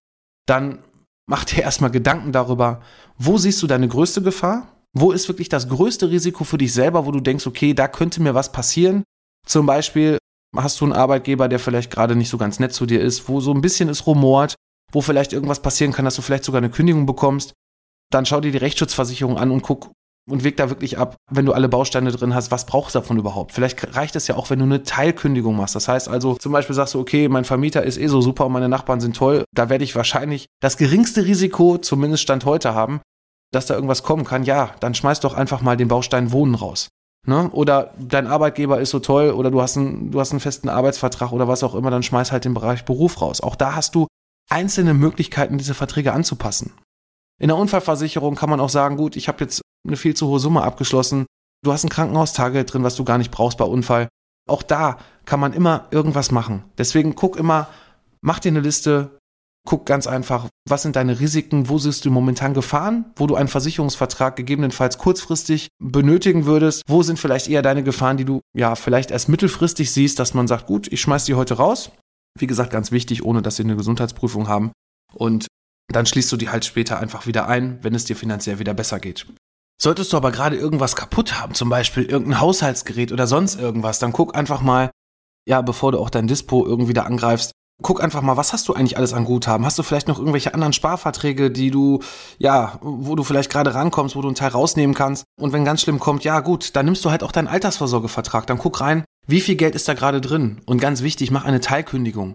dann 0.48 0.80
mach 1.28 1.44
dir 1.44 1.64
erstmal 1.64 1.92
Gedanken 1.92 2.32
darüber, 2.32 2.82
wo 3.18 3.38
siehst 3.38 3.62
du 3.62 3.68
deine 3.68 3.90
größte 3.90 4.22
Gefahr 4.22 4.68
wo 4.94 5.12
ist 5.12 5.28
wirklich 5.28 5.50
das 5.50 5.70
größte 5.70 6.10
Risiko 6.10 6.44
für 6.44 6.58
dich 6.58 6.74
selber, 6.74 7.06
wo 7.06 7.12
du 7.12 7.20
denkst, 7.20 7.48
okay, 7.48 7.74
da 7.74 7.88
könnte 7.88 8.22
mir 8.22 8.36
was 8.36 8.52
passieren? 8.52 9.04
Zum 9.46 9.66
Beispiel 9.66 10.18
hast 10.56 10.80
du 10.82 10.86
einen 10.86 10.94
Arbeitgeber, 10.94 11.48
der 11.48 11.60
vielleicht 11.60 11.92
gerade 11.92 12.16
nicht 12.16 12.30
so 12.30 12.38
ganz 12.38 12.60
nett 12.60 12.74
zu 12.74 12.86
dir 12.86 13.02
ist, 13.02 13.30
wo 13.30 13.40
so 13.40 13.54
ein 13.54 13.62
bisschen 13.62 13.90
es 13.90 14.06
rumort, 14.06 14.56
wo 14.92 15.02
vielleicht 15.02 15.34
irgendwas 15.34 15.62
passieren 15.62 15.94
kann, 15.94 16.06
dass 16.06 16.16
du 16.16 16.22
vielleicht 16.22 16.44
sogar 16.44 16.60
eine 16.60 16.70
Kündigung 16.70 17.06
bekommst. 17.06 17.54
Dann 18.12 18.26
schau 18.26 18.42
dir 18.42 18.52
die 18.52 18.58
Rechtsschutzversicherung 18.58 19.38
an 19.38 19.52
und 19.52 19.62
guck 19.62 19.92
und 20.30 20.44
weg 20.44 20.58
da 20.58 20.70
wirklich 20.70 20.98
ab, 20.98 21.16
wenn 21.32 21.46
du 21.46 21.54
alle 21.54 21.68
Bausteine 21.68 22.12
drin 22.12 22.36
hast, 22.36 22.52
was 22.52 22.66
brauchst 22.66 22.94
du 22.94 23.00
davon 23.00 23.18
überhaupt? 23.18 23.54
Vielleicht 23.54 23.96
reicht 23.96 24.16
es 24.16 24.28
ja 24.28 24.36
auch, 24.36 24.50
wenn 24.50 24.60
du 24.60 24.66
eine 24.66 24.84
Teilkündigung 24.84 25.56
machst. 25.56 25.76
Das 25.76 25.88
heißt 25.88 26.10
also, 26.10 26.36
zum 26.36 26.52
Beispiel 26.52 26.76
sagst 26.76 26.94
du, 26.94 27.00
okay, 27.00 27.28
mein 27.28 27.44
Vermieter 27.44 27.84
ist 27.84 27.98
eh 27.98 28.08
so 28.08 28.22
super 28.22 28.46
und 28.46 28.52
meine 28.52 28.70
Nachbarn 28.70 29.02
sind 29.02 29.16
toll, 29.16 29.46
da 29.54 29.70
werde 29.70 29.84
ich 29.84 29.96
wahrscheinlich 29.96 30.46
das 30.62 30.78
geringste 30.78 31.26
Risiko, 31.26 31.78
zumindest 31.78 32.24
Stand 32.24 32.46
heute 32.46 32.76
haben, 32.76 33.02
dass 33.52 33.66
da 33.66 33.76
irgendwas 33.76 34.04
kommen 34.04 34.24
kann, 34.24 34.44
ja, 34.44 34.72
dann 34.80 34.96
schmeiß 34.96 35.20
doch 35.20 35.34
einfach 35.34 35.62
mal 35.62 35.78
den 35.78 35.88
Baustein 35.88 36.32
Wohnen 36.32 36.56
raus. 36.56 36.88
Ne? 37.28 37.50
Oder 37.52 37.94
dein 38.00 38.26
Arbeitgeber 38.26 38.80
ist 38.80 38.90
so 38.90 39.00
toll 39.00 39.32
oder 39.32 39.52
du 39.52 39.62
hast, 39.62 39.78
einen, 39.78 40.12
du 40.12 40.20
hast 40.20 40.32
einen 40.32 40.40
festen 40.40 40.70
Arbeitsvertrag 40.70 41.32
oder 41.32 41.48
was 41.48 41.64
auch 41.64 41.76
immer, 41.76 41.92
dann 41.92 42.04
schmeiß 42.04 42.32
halt 42.32 42.46
den 42.46 42.54
Bereich 42.54 42.84
Beruf 42.86 43.22
raus. 43.22 43.42
Auch 43.42 43.56
da 43.56 43.76
hast 43.76 43.94
du 43.94 44.08
einzelne 44.50 44.94
Möglichkeiten, 44.94 45.58
diese 45.58 45.76
Verträge 45.76 46.14
anzupassen. 46.14 46.74
In 47.40 47.50
der 47.50 47.58
Unfallversicherung 47.58 48.36
kann 48.36 48.50
man 48.50 48.60
auch 48.60 48.70
sagen, 48.70 48.98
gut, 48.98 49.16
ich 49.16 49.28
habe 49.28 49.44
jetzt 49.44 49.62
eine 49.88 49.98
viel 49.98 50.16
zu 50.16 50.28
hohe 50.28 50.40
Summe 50.40 50.64
abgeschlossen, 50.64 51.26
du 51.64 51.72
hast 51.72 51.84
ein 51.84 51.90
Krankenhaustagegeld 51.90 52.74
drin, 52.74 52.84
was 52.84 52.96
du 52.96 53.04
gar 53.04 53.18
nicht 53.18 53.32
brauchst 53.32 53.58
bei 53.58 53.66
Unfall. 53.66 54.08
Auch 54.50 54.64
da 54.64 54.98
kann 55.26 55.40
man 55.40 55.54
immer 55.54 55.88
irgendwas 55.92 56.32
machen. 56.32 56.64
Deswegen 56.78 57.16
guck 57.16 57.38
immer, 57.38 57.68
mach 58.22 58.40
dir 58.40 58.50
eine 58.50 58.60
Liste, 58.60 59.20
Guck 59.68 59.86
ganz 59.86 60.08
einfach, 60.08 60.48
was 60.68 60.82
sind 60.82 60.96
deine 60.96 61.20
Risiken, 61.20 61.70
wo 61.70 61.78
siehst 61.78 62.04
du 62.06 62.12
momentan 62.12 62.54
Gefahren, 62.54 63.06
wo 63.16 63.28
du 63.28 63.36
einen 63.36 63.48
Versicherungsvertrag 63.48 64.36
gegebenenfalls 64.36 64.98
kurzfristig 64.98 65.68
benötigen 65.80 66.46
würdest, 66.46 66.82
wo 66.88 67.04
sind 67.04 67.20
vielleicht 67.20 67.48
eher 67.48 67.62
deine 67.62 67.84
Gefahren, 67.84 68.18
die 68.18 68.26
du 68.26 68.42
ja 68.58 68.76
vielleicht 68.76 69.12
erst 69.12 69.30
mittelfristig 69.30 69.92
siehst, 69.92 70.18
dass 70.18 70.34
man 70.34 70.48
sagt, 70.48 70.66
gut, 70.66 70.92
ich 70.92 71.02
schmeiß 71.02 71.26
die 71.26 71.36
heute 71.36 71.56
raus. 71.56 71.92
Wie 72.40 72.48
gesagt, 72.48 72.72
ganz 72.72 72.92
wichtig, 72.92 73.24
ohne 73.24 73.42
dass 73.42 73.58
sie 73.58 73.64
eine 73.64 73.76
Gesundheitsprüfung 73.76 74.48
haben. 74.48 74.72
Und 75.14 75.48
dann 75.90 76.06
schließt 76.06 76.32
du 76.32 76.38
die 76.38 76.50
halt 76.50 76.66
später 76.66 77.00
einfach 77.00 77.28
wieder 77.28 77.48
ein, 77.48 77.80
wenn 77.84 77.94
es 77.94 78.06
dir 78.06 78.16
finanziell 78.16 78.60
wieder 78.60 78.74
besser 78.74 79.00
geht. 79.00 79.28
Solltest 79.82 80.14
du 80.14 80.18
aber 80.18 80.32
gerade 80.32 80.56
irgendwas 80.56 80.96
kaputt 80.96 81.40
haben, 81.40 81.54
zum 81.54 81.70
Beispiel 81.70 82.06
irgendein 82.06 82.40
Haushaltsgerät 82.40 83.12
oder 83.12 83.28
sonst 83.28 83.60
irgendwas, 83.60 84.00
dann 84.00 84.14
guck 84.14 84.36
einfach 84.36 84.62
mal, 84.62 84.92
ja, 85.48 85.62
bevor 85.62 85.92
du 85.92 86.00
auch 86.00 86.10
dein 86.10 86.28
Dispo 86.28 86.66
irgendwie 86.66 86.94
da 86.94 87.04
angreifst, 87.04 87.52
guck 87.82 88.04
einfach 88.04 88.22
mal, 88.22 88.38
was 88.38 88.54
hast 88.54 88.68
du 88.68 88.74
eigentlich 88.74 88.98
alles 88.98 89.14
an 89.14 89.26
Guthaben? 89.26 89.66
Hast 89.66 89.78
du 89.80 89.84
vielleicht 89.84 90.08
noch 90.08 90.20
irgendwelche 90.20 90.54
anderen 90.54 90.74
Sparverträge, 90.74 91.52
die 91.52 91.72
du, 91.72 92.00
ja, 92.38 92.80
wo 92.82 93.16
du 93.16 93.24
vielleicht 93.24 93.52
gerade 93.52 93.74
rankommst, 93.74 94.16
wo 94.16 94.22
du 94.22 94.28
einen 94.28 94.36
Teil 94.36 94.50
rausnehmen 94.50 94.96
kannst? 94.96 95.26
Und 95.40 95.54
wenn 95.54 95.66
ganz 95.66 95.82
schlimm 95.82 96.00
kommt, 96.00 96.24
ja 96.24 96.40
gut, 96.40 96.76
dann 96.76 96.86
nimmst 96.86 97.04
du 97.06 97.12
halt 97.12 97.24
auch 97.24 97.32
deinen 97.32 97.48
Altersvorsorgevertrag. 97.48 98.48
Dann 98.48 98.58
guck 98.58 98.82
rein, 98.82 99.04
wie 99.28 99.42
viel 99.42 99.56
Geld 99.56 99.76
ist 99.76 99.88
da 99.88 99.94
gerade 99.94 100.22
drin? 100.22 100.62
Und 100.66 100.80
ganz 100.82 101.02
wichtig, 101.02 101.32
mach 101.32 101.46
eine 101.46 101.62
Teilkündigung. 101.62 102.34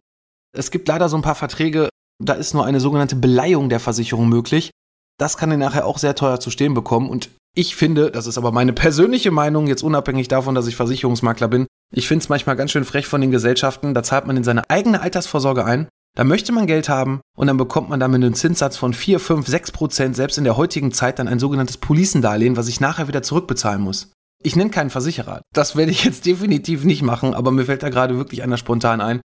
Es 0.56 0.70
gibt 0.70 0.88
leider 0.88 1.08
so 1.08 1.16
ein 1.16 1.22
paar 1.22 1.34
Verträge, 1.34 1.88
da 2.22 2.32
ist 2.32 2.54
nur 2.54 2.64
eine 2.64 2.80
sogenannte 2.80 3.16
Beleihung 3.16 3.68
der 3.68 3.80
Versicherung 3.80 4.28
möglich. 4.28 4.70
Das 5.18 5.36
kann 5.36 5.50
dir 5.50 5.58
nachher 5.58 5.86
auch 5.86 5.98
sehr 5.98 6.14
teuer 6.14 6.40
zu 6.40 6.50
stehen 6.50 6.74
bekommen. 6.74 7.08
Und 7.08 7.30
ich 7.54 7.76
finde, 7.76 8.10
das 8.10 8.26
ist 8.26 8.38
aber 8.38 8.52
meine 8.52 8.72
persönliche 8.72 9.30
Meinung, 9.30 9.66
jetzt 9.66 9.82
unabhängig 9.82 10.28
davon, 10.28 10.54
dass 10.54 10.66
ich 10.66 10.76
Versicherungsmakler 10.76 11.48
bin, 11.48 11.66
ich 11.92 12.08
finde 12.08 12.22
es 12.22 12.28
manchmal 12.28 12.56
ganz 12.56 12.72
schön 12.72 12.84
frech 12.84 13.06
von 13.06 13.20
den 13.20 13.30
Gesellschaften, 13.30 13.94
da 13.94 14.02
zahlt 14.02 14.26
man 14.26 14.36
in 14.36 14.44
seine 14.44 14.68
eigene 14.70 15.00
Altersvorsorge 15.00 15.64
ein, 15.64 15.88
da 16.16 16.24
möchte 16.24 16.50
man 16.52 16.66
Geld 16.66 16.88
haben 16.88 17.20
und 17.36 17.46
dann 17.46 17.58
bekommt 17.58 17.90
man 17.90 18.00
damit 18.00 18.22
einen 18.22 18.34
Zinssatz 18.34 18.76
von 18.76 18.94
4, 18.94 19.20
5, 19.20 19.46
6 19.46 19.72
Prozent, 19.72 20.16
selbst 20.16 20.38
in 20.38 20.44
der 20.44 20.56
heutigen 20.56 20.90
Zeit 20.90 21.18
dann 21.18 21.28
ein 21.28 21.38
sogenanntes 21.38 21.76
Policendarlehen, 21.76 22.56
was 22.56 22.68
ich 22.68 22.80
nachher 22.80 23.06
wieder 23.06 23.22
zurückbezahlen 23.22 23.82
muss. 23.82 24.12
Ich 24.42 24.56
nenne 24.56 24.70
keinen 24.70 24.90
Versicherer. 24.90 25.42
Das 25.52 25.76
werde 25.76 25.92
ich 25.92 26.04
jetzt 26.04 26.24
definitiv 26.26 26.84
nicht 26.84 27.02
machen, 27.02 27.34
aber 27.34 27.50
mir 27.50 27.66
fällt 27.66 27.82
da 27.82 27.90
gerade 27.90 28.16
wirklich 28.16 28.42
einer 28.42 28.56
spontan 28.56 29.02
ein, 29.02 29.20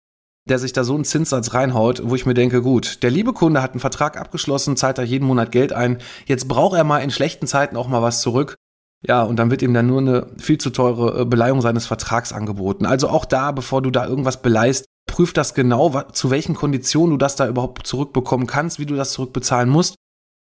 der 0.49 0.57
sich 0.57 0.73
da 0.73 0.83
so 0.83 0.95
einen 0.95 1.05
Zinssatz 1.05 1.53
reinhaut, 1.53 2.01
wo 2.03 2.15
ich 2.15 2.25
mir 2.25 2.33
denke, 2.33 2.63
gut, 2.63 3.03
der 3.03 3.11
liebe 3.11 3.33
Kunde 3.33 3.61
hat 3.61 3.71
einen 3.71 3.79
Vertrag 3.79 4.17
abgeschlossen, 4.17 4.75
zahlt 4.75 4.97
da 4.97 5.03
jeden 5.03 5.27
Monat 5.27 5.51
Geld 5.51 5.73
ein, 5.73 5.99
jetzt 6.25 6.47
braucht 6.47 6.75
er 6.75 6.83
mal 6.83 6.99
in 6.99 7.11
schlechten 7.11 7.45
Zeiten 7.45 7.77
auch 7.77 7.87
mal 7.87 8.01
was 8.01 8.21
zurück 8.21 8.55
Ja, 9.07 9.23
und 9.23 9.37
dann 9.37 9.49
wird 9.49 9.61
ihm 9.61 9.73
dann 9.73 9.87
nur 9.87 9.99
eine 9.99 10.27
viel 10.37 10.57
zu 10.57 10.71
teure 10.71 11.21
äh, 11.21 11.25
Beleihung 11.25 11.61
seines 11.61 11.87
Vertrags 11.87 12.33
angeboten. 12.33 12.85
Also 12.85 13.09
auch 13.09 13.25
da, 13.25 13.51
bevor 13.51 13.81
du 13.81 13.91
da 13.91 14.05
irgendwas 14.05 14.41
beleihst, 14.41 14.85
prüf 15.07 15.33
das 15.33 15.53
genau, 15.53 16.01
zu 16.11 16.29
welchen 16.29 16.53
Konditionen 16.53 17.11
du 17.11 17.17
das 17.17 17.35
da 17.35 17.47
überhaupt 17.47 17.87
zurückbekommen 17.87 18.45
kannst, 18.45 18.79
wie 18.79 18.85
du 18.85 18.95
das 18.95 19.13
zurückbezahlen 19.13 19.69
musst. 19.69 19.95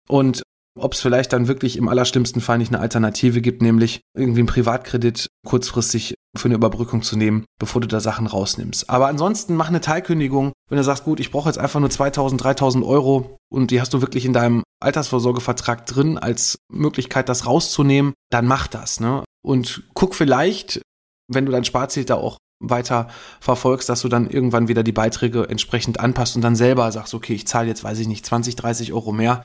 Und 0.09 0.43
ob 0.79 0.95
es 0.95 1.01
vielleicht 1.01 1.33
dann 1.33 1.49
wirklich 1.49 1.77
im 1.77 1.89
allerschlimmsten 1.89 2.41
Fall 2.41 2.59
nicht 2.59 2.73
eine 2.73 2.81
Alternative 2.81 3.41
gibt, 3.41 3.63
nämlich 3.63 4.01
irgendwie 4.17 4.41
einen 4.41 4.49
Privatkredit 4.49 5.29
kurzfristig 5.47 6.15
für 6.37 6.47
eine 6.47 6.55
Überbrückung 6.55 7.03
zu 7.03 7.17
nehmen, 7.17 7.45
bevor 7.59 7.81
du 7.81 7.89
da 7.89 8.01
Sachen 8.01 8.27
rausnimmst. 8.27 8.89
Aber 8.91 9.09
ansonsten 9.09 9.57
mach 9.57 9.69
eine 9.69 9.81
Teilkündigung. 9.81 10.53
Wenn 10.69 10.79
du 10.79 10.85
sagst, 10.85 11.05
gut, 11.05 11.21
ich 11.21 11.31
brauche 11.31 11.49
jetzt 11.49 11.59
einfach 11.59 11.81
nur 11.81 11.91
2000, 11.91 12.43
3000 12.43 12.85
Euro 12.85 13.39
und 13.51 13.71
die 13.71 13.81
hast 13.81 13.95
du 13.95 14.01
wirklich 14.01 14.25
in 14.25 14.33
deinem 14.33 14.63
Altersvorsorgevertrag 14.81 15.87
drin 15.87 16.19
als 16.19 16.59
Möglichkeit, 16.71 17.29
das 17.29 17.47
rauszunehmen, 17.47 18.15
dann 18.31 18.47
mach 18.47 18.67
das. 18.67 19.01
Ne? 19.01 19.25
Und 19.43 19.85
guck 19.95 20.15
vielleicht, 20.15 20.81
wenn 21.29 21.47
du 21.47 21.53
dein 21.53 21.65
Sparziel 21.65 22.05
da 22.05 22.15
auch 22.15 22.39
weiter 22.61 23.09
verfolgst, 23.41 23.89
dass 23.89 24.03
du 24.03 24.09
dann 24.09 24.29
irgendwann 24.29 24.69
wieder 24.69 24.83
die 24.83 24.93
Beiträge 24.93 25.49
entsprechend 25.49 26.01
anpasst 26.01 26.37
und 26.37 26.43
dann 26.43 26.57
selber 26.57 26.91
sagst, 26.91 27.15
okay, 27.15 27.35
ich 27.35 27.47
zahle 27.47 27.69
jetzt, 27.69 27.85
weiß 27.85 27.99
ich 28.01 28.09
nicht, 28.09 28.27
20, 28.27 28.57
30 28.57 28.93
Euro 28.93 29.13
mehr 29.13 29.43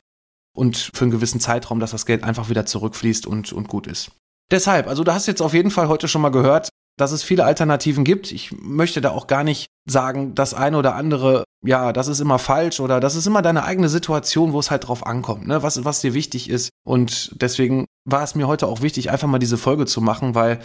und 0.56 0.90
für 0.94 1.02
einen 1.02 1.10
gewissen 1.10 1.40
Zeitraum, 1.40 1.80
dass 1.80 1.92
das 1.92 2.06
Geld 2.06 2.24
einfach 2.24 2.48
wieder 2.48 2.66
zurückfließt 2.66 3.26
und, 3.26 3.52
und 3.52 3.68
gut 3.68 3.86
ist. 3.86 4.12
Deshalb, 4.50 4.88
also 4.88 5.04
du 5.04 5.12
hast 5.12 5.26
jetzt 5.26 5.42
auf 5.42 5.54
jeden 5.54 5.70
Fall 5.70 5.88
heute 5.88 6.08
schon 6.08 6.22
mal 6.22 6.30
gehört, 6.30 6.68
dass 6.96 7.12
es 7.12 7.22
viele 7.22 7.44
Alternativen 7.44 8.04
gibt. 8.04 8.32
Ich 8.32 8.52
möchte 8.52 9.00
da 9.00 9.10
auch 9.10 9.26
gar 9.26 9.44
nicht 9.44 9.66
sagen, 9.88 10.34
das 10.34 10.54
eine 10.54 10.78
oder 10.78 10.94
andere, 10.94 11.44
ja, 11.64 11.92
das 11.92 12.08
ist 12.08 12.20
immer 12.20 12.38
falsch 12.38 12.80
oder 12.80 13.00
das 13.00 13.16
ist 13.16 13.26
immer 13.26 13.42
deine 13.42 13.64
eigene 13.64 13.88
Situation, 13.88 14.52
wo 14.52 14.60
es 14.60 14.70
halt 14.70 14.86
drauf 14.86 15.06
ankommt, 15.06 15.46
ne? 15.46 15.62
was, 15.62 15.84
was 15.84 16.00
dir 16.00 16.14
wichtig 16.14 16.48
ist. 16.48 16.70
Und 16.86 17.40
deswegen 17.40 17.86
war 18.04 18.22
es 18.22 18.34
mir 18.34 18.46
heute 18.46 18.66
auch 18.66 18.82
wichtig, 18.82 19.10
einfach 19.10 19.28
mal 19.28 19.38
diese 19.38 19.58
Folge 19.58 19.86
zu 19.86 20.00
machen, 20.00 20.34
weil 20.34 20.60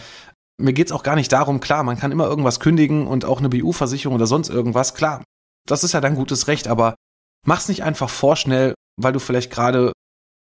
mir 0.58 0.72
geht's 0.72 0.92
auch 0.92 1.02
gar 1.02 1.16
nicht 1.16 1.32
darum, 1.32 1.60
klar, 1.60 1.82
man 1.82 1.98
kann 1.98 2.12
immer 2.12 2.26
irgendwas 2.26 2.60
kündigen 2.60 3.06
und 3.06 3.24
auch 3.24 3.38
eine 3.38 3.48
BU-Versicherung 3.48 4.14
oder 4.14 4.26
sonst 4.26 4.50
irgendwas, 4.50 4.94
klar, 4.94 5.24
das 5.66 5.84
ist 5.84 5.92
ja 5.92 6.00
dein 6.00 6.14
gutes 6.14 6.48
Recht, 6.48 6.68
aber 6.68 6.94
mach's 7.46 7.68
nicht 7.68 7.82
einfach 7.82 8.10
vorschnell 8.10 8.74
weil 9.02 9.12
du 9.12 9.18
vielleicht 9.18 9.50
gerade 9.50 9.92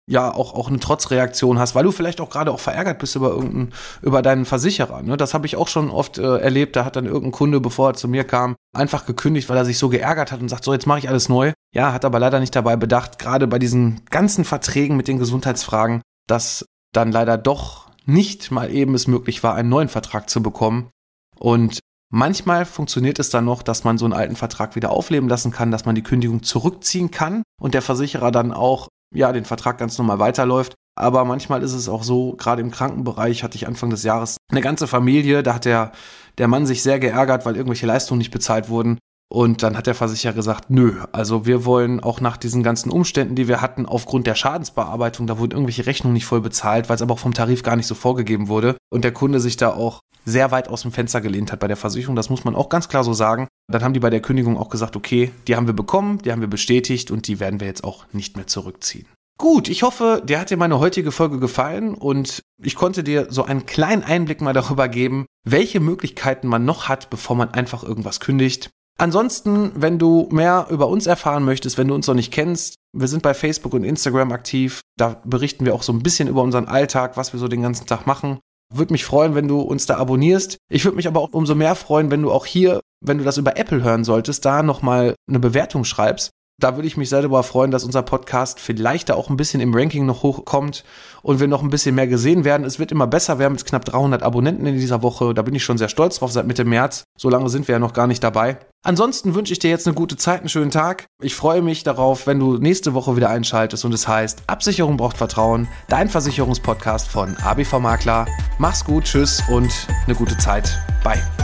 ja 0.06 0.32
auch, 0.32 0.54
auch 0.54 0.68
eine 0.68 0.80
Trotzreaktion 0.80 1.58
hast, 1.58 1.74
weil 1.74 1.84
du 1.84 1.90
vielleicht 1.90 2.20
auch 2.20 2.30
gerade 2.30 2.52
auch 2.52 2.60
verärgert 2.60 2.98
bist 2.98 3.16
über 3.16 3.30
irgendeinen, 3.30 3.72
über 4.02 4.22
deinen 4.22 4.44
Versicherer. 4.44 5.02
Ne? 5.02 5.16
Das 5.16 5.34
habe 5.34 5.46
ich 5.46 5.56
auch 5.56 5.68
schon 5.68 5.90
oft 5.90 6.18
äh, 6.18 6.38
erlebt. 6.38 6.76
Da 6.76 6.84
hat 6.84 6.96
dann 6.96 7.06
irgendein 7.06 7.32
Kunde, 7.32 7.60
bevor 7.60 7.90
er 7.90 7.94
zu 7.94 8.08
mir 8.08 8.24
kam, 8.24 8.56
einfach 8.74 9.06
gekündigt, 9.06 9.48
weil 9.48 9.56
er 9.56 9.64
sich 9.64 9.78
so 9.78 9.88
geärgert 9.88 10.32
hat 10.32 10.40
und 10.40 10.48
sagt, 10.48 10.64
so 10.64 10.72
jetzt 10.72 10.86
mache 10.86 10.98
ich 10.98 11.08
alles 11.08 11.28
neu. 11.28 11.52
Ja, 11.74 11.92
hat 11.92 12.04
aber 12.04 12.18
leider 12.18 12.40
nicht 12.40 12.54
dabei 12.54 12.76
bedacht, 12.76 13.18
gerade 13.18 13.46
bei 13.46 13.58
diesen 13.58 14.04
ganzen 14.10 14.44
Verträgen 14.44 14.96
mit 14.96 15.08
den 15.08 15.18
Gesundheitsfragen, 15.18 16.02
dass 16.26 16.66
dann 16.92 17.10
leider 17.10 17.38
doch 17.38 17.88
nicht 18.04 18.50
mal 18.50 18.70
eben 18.70 18.94
es 18.94 19.06
möglich 19.06 19.42
war, 19.42 19.54
einen 19.54 19.70
neuen 19.70 19.88
Vertrag 19.88 20.28
zu 20.28 20.42
bekommen. 20.42 20.90
Und 21.38 21.80
Manchmal 22.16 22.64
funktioniert 22.64 23.18
es 23.18 23.30
dann 23.30 23.44
noch, 23.44 23.64
dass 23.64 23.82
man 23.82 23.98
so 23.98 24.04
einen 24.04 24.14
alten 24.14 24.36
Vertrag 24.36 24.76
wieder 24.76 24.92
aufleben 24.92 25.28
lassen 25.28 25.50
kann, 25.50 25.72
dass 25.72 25.84
man 25.84 25.96
die 25.96 26.04
Kündigung 26.04 26.44
zurückziehen 26.44 27.10
kann 27.10 27.42
und 27.60 27.74
der 27.74 27.82
Versicherer 27.82 28.30
dann 28.30 28.52
auch 28.52 28.86
ja 29.14 29.32
den 29.32 29.44
Vertrag 29.44 29.78
ganz 29.78 29.96
normal 29.98 30.18
weiterläuft. 30.18 30.74
Aber 30.96 31.24
manchmal 31.24 31.62
ist 31.62 31.72
es 31.72 31.88
auch 31.88 32.04
so, 32.04 32.34
gerade 32.36 32.62
im 32.62 32.70
Krankenbereich 32.70 33.42
hatte 33.42 33.56
ich 33.56 33.66
Anfang 33.66 33.90
des 33.90 34.04
Jahres 34.04 34.36
eine 34.50 34.60
ganze 34.60 34.86
Familie, 34.86 35.42
da 35.42 35.54
hat 35.54 35.64
der, 35.64 35.92
der 36.38 36.46
Mann 36.46 36.66
sich 36.66 36.82
sehr 36.82 37.00
geärgert, 37.00 37.44
weil 37.44 37.56
irgendwelche 37.56 37.86
Leistungen 37.86 38.18
nicht 38.18 38.30
bezahlt 38.30 38.68
wurden. 38.68 38.98
Und 39.28 39.64
dann 39.64 39.76
hat 39.76 39.88
der 39.88 39.96
Versicherer 39.96 40.34
gesagt, 40.34 40.70
nö, 40.70 41.00
also 41.10 41.44
wir 41.46 41.64
wollen 41.64 41.98
auch 41.98 42.20
nach 42.20 42.36
diesen 42.36 42.62
ganzen 42.62 42.90
Umständen, 42.90 43.34
die 43.34 43.48
wir 43.48 43.60
hatten, 43.60 43.86
aufgrund 43.86 44.28
der 44.28 44.36
Schadensbearbeitung, 44.36 45.26
da 45.26 45.38
wurden 45.38 45.52
irgendwelche 45.52 45.86
Rechnungen 45.86 46.14
nicht 46.14 46.26
voll 46.26 46.40
bezahlt, 46.40 46.88
weil 46.88 46.96
es 46.96 47.02
aber 47.02 47.14
auch 47.14 47.18
vom 47.18 47.34
Tarif 47.34 47.64
gar 47.64 47.74
nicht 47.74 47.88
so 47.88 47.96
vorgegeben 47.96 48.46
wurde. 48.46 48.76
Und 48.92 49.02
der 49.02 49.12
Kunde 49.12 49.40
sich 49.40 49.56
da 49.56 49.70
auch 49.70 50.00
sehr 50.24 50.52
weit 50.52 50.68
aus 50.68 50.82
dem 50.82 50.92
Fenster 50.92 51.20
gelehnt 51.20 51.50
hat 51.50 51.58
bei 51.58 51.66
der 51.66 51.76
Versicherung, 51.76 52.14
das 52.14 52.30
muss 52.30 52.44
man 52.44 52.54
auch 52.54 52.68
ganz 52.68 52.88
klar 52.88 53.02
so 53.02 53.12
sagen. 53.12 53.48
Dann 53.70 53.82
haben 53.82 53.94
die 53.94 54.00
bei 54.00 54.10
der 54.10 54.20
Kündigung 54.20 54.58
auch 54.58 54.68
gesagt, 54.68 54.96
okay, 54.96 55.30
die 55.46 55.56
haben 55.56 55.66
wir 55.66 55.74
bekommen, 55.74 56.18
die 56.18 56.32
haben 56.32 56.40
wir 56.40 56.48
bestätigt 56.48 57.10
und 57.10 57.26
die 57.28 57.40
werden 57.40 57.60
wir 57.60 57.66
jetzt 57.66 57.84
auch 57.84 58.04
nicht 58.12 58.36
mehr 58.36 58.46
zurückziehen. 58.46 59.06
Gut, 59.36 59.68
ich 59.68 59.82
hoffe, 59.82 60.22
dir 60.24 60.38
hat 60.38 60.50
dir 60.50 60.56
meine 60.56 60.78
heutige 60.78 61.10
Folge 61.10 61.40
gefallen 61.40 61.94
und 61.94 62.42
ich 62.62 62.76
konnte 62.76 63.02
dir 63.02 63.26
so 63.30 63.44
einen 63.44 63.66
kleinen 63.66 64.04
Einblick 64.04 64.40
mal 64.40 64.52
darüber 64.54 64.88
geben, 64.88 65.26
welche 65.44 65.80
Möglichkeiten 65.80 66.46
man 66.46 66.64
noch 66.64 66.88
hat, 66.88 67.10
bevor 67.10 67.36
man 67.36 67.50
einfach 67.50 67.82
irgendwas 67.82 68.20
kündigt. 68.20 68.70
Ansonsten, 68.96 69.72
wenn 69.74 69.98
du 69.98 70.28
mehr 70.30 70.68
über 70.70 70.86
uns 70.88 71.06
erfahren 71.06 71.44
möchtest, 71.44 71.78
wenn 71.78 71.88
du 71.88 71.94
uns 71.94 72.06
noch 72.06 72.14
nicht 72.14 72.32
kennst, 72.32 72.76
wir 72.92 73.08
sind 73.08 73.24
bei 73.24 73.34
Facebook 73.34 73.74
und 73.74 73.82
Instagram 73.82 74.30
aktiv. 74.30 74.82
Da 74.96 75.20
berichten 75.24 75.64
wir 75.64 75.74
auch 75.74 75.82
so 75.82 75.92
ein 75.92 76.02
bisschen 76.02 76.28
über 76.28 76.42
unseren 76.42 76.68
Alltag, 76.68 77.16
was 77.16 77.32
wir 77.32 77.40
so 77.40 77.48
den 77.48 77.62
ganzen 77.62 77.86
Tag 77.86 78.06
machen. 78.06 78.38
Würde 78.72 78.92
mich 78.92 79.04
freuen, 79.04 79.34
wenn 79.34 79.48
du 79.48 79.60
uns 79.60 79.86
da 79.86 79.96
abonnierst. 79.96 80.58
Ich 80.68 80.84
würde 80.84 80.96
mich 80.96 81.06
aber 81.06 81.20
auch 81.20 81.32
umso 81.32 81.54
mehr 81.54 81.74
freuen, 81.74 82.10
wenn 82.10 82.22
du 82.22 82.32
auch 82.32 82.46
hier, 82.46 82.80
wenn 83.00 83.18
du 83.18 83.24
das 83.24 83.38
über 83.38 83.56
Apple 83.56 83.82
hören 83.82 84.04
solltest, 84.04 84.44
da 84.44 84.62
nochmal 84.62 85.14
eine 85.28 85.40
Bewertung 85.40 85.84
schreibst. 85.84 86.30
Da 86.60 86.76
würde 86.76 86.86
ich 86.86 86.96
mich 86.96 87.08
sehr 87.08 87.20
darüber 87.20 87.42
freuen, 87.42 87.72
dass 87.72 87.84
unser 87.84 88.02
Podcast 88.02 88.60
vielleicht 88.60 89.08
da 89.08 89.14
auch 89.14 89.28
ein 89.28 89.36
bisschen 89.36 89.60
im 89.60 89.74
Ranking 89.74 90.06
noch 90.06 90.22
hochkommt 90.22 90.84
und 91.22 91.40
wir 91.40 91.48
noch 91.48 91.62
ein 91.62 91.70
bisschen 91.70 91.96
mehr 91.96 92.06
gesehen 92.06 92.44
werden. 92.44 92.64
Es 92.64 92.78
wird 92.78 92.92
immer 92.92 93.08
besser. 93.08 93.38
Wir 93.38 93.46
haben 93.46 93.54
jetzt 93.54 93.66
knapp 93.66 93.84
300 93.84 94.22
Abonnenten 94.22 94.66
in 94.66 94.76
dieser 94.76 95.02
Woche. 95.02 95.34
Da 95.34 95.42
bin 95.42 95.54
ich 95.54 95.64
schon 95.64 95.78
sehr 95.78 95.88
stolz 95.88 96.18
drauf 96.18 96.30
seit 96.30 96.46
Mitte 96.46 96.64
März. 96.64 97.04
So 97.18 97.28
lange 97.28 97.48
sind 97.48 97.66
wir 97.66 97.74
ja 97.74 97.78
noch 97.80 97.92
gar 97.92 98.06
nicht 98.06 98.22
dabei. 98.22 98.58
Ansonsten 98.84 99.34
wünsche 99.34 99.52
ich 99.52 99.58
dir 99.58 99.70
jetzt 99.70 99.86
eine 99.86 99.94
gute 99.94 100.16
Zeit, 100.16 100.40
einen 100.40 100.48
schönen 100.48 100.70
Tag. 100.70 101.06
Ich 101.20 101.34
freue 101.34 101.62
mich 101.62 101.82
darauf, 101.82 102.26
wenn 102.26 102.38
du 102.38 102.58
nächste 102.58 102.94
Woche 102.94 103.16
wieder 103.16 103.30
einschaltest 103.30 103.84
und 103.84 103.92
es 103.92 104.06
heißt 104.06 104.44
Absicherung 104.46 104.96
braucht 104.96 105.16
Vertrauen, 105.16 105.66
dein 105.88 106.08
Versicherungspodcast 106.08 107.08
von 107.08 107.36
ABV 107.38 107.80
Makler. 107.80 108.26
Mach's 108.58 108.84
gut, 108.84 109.04
tschüss 109.04 109.42
und 109.50 109.72
eine 110.06 110.14
gute 110.14 110.36
Zeit. 110.38 110.78
Bye. 111.02 111.43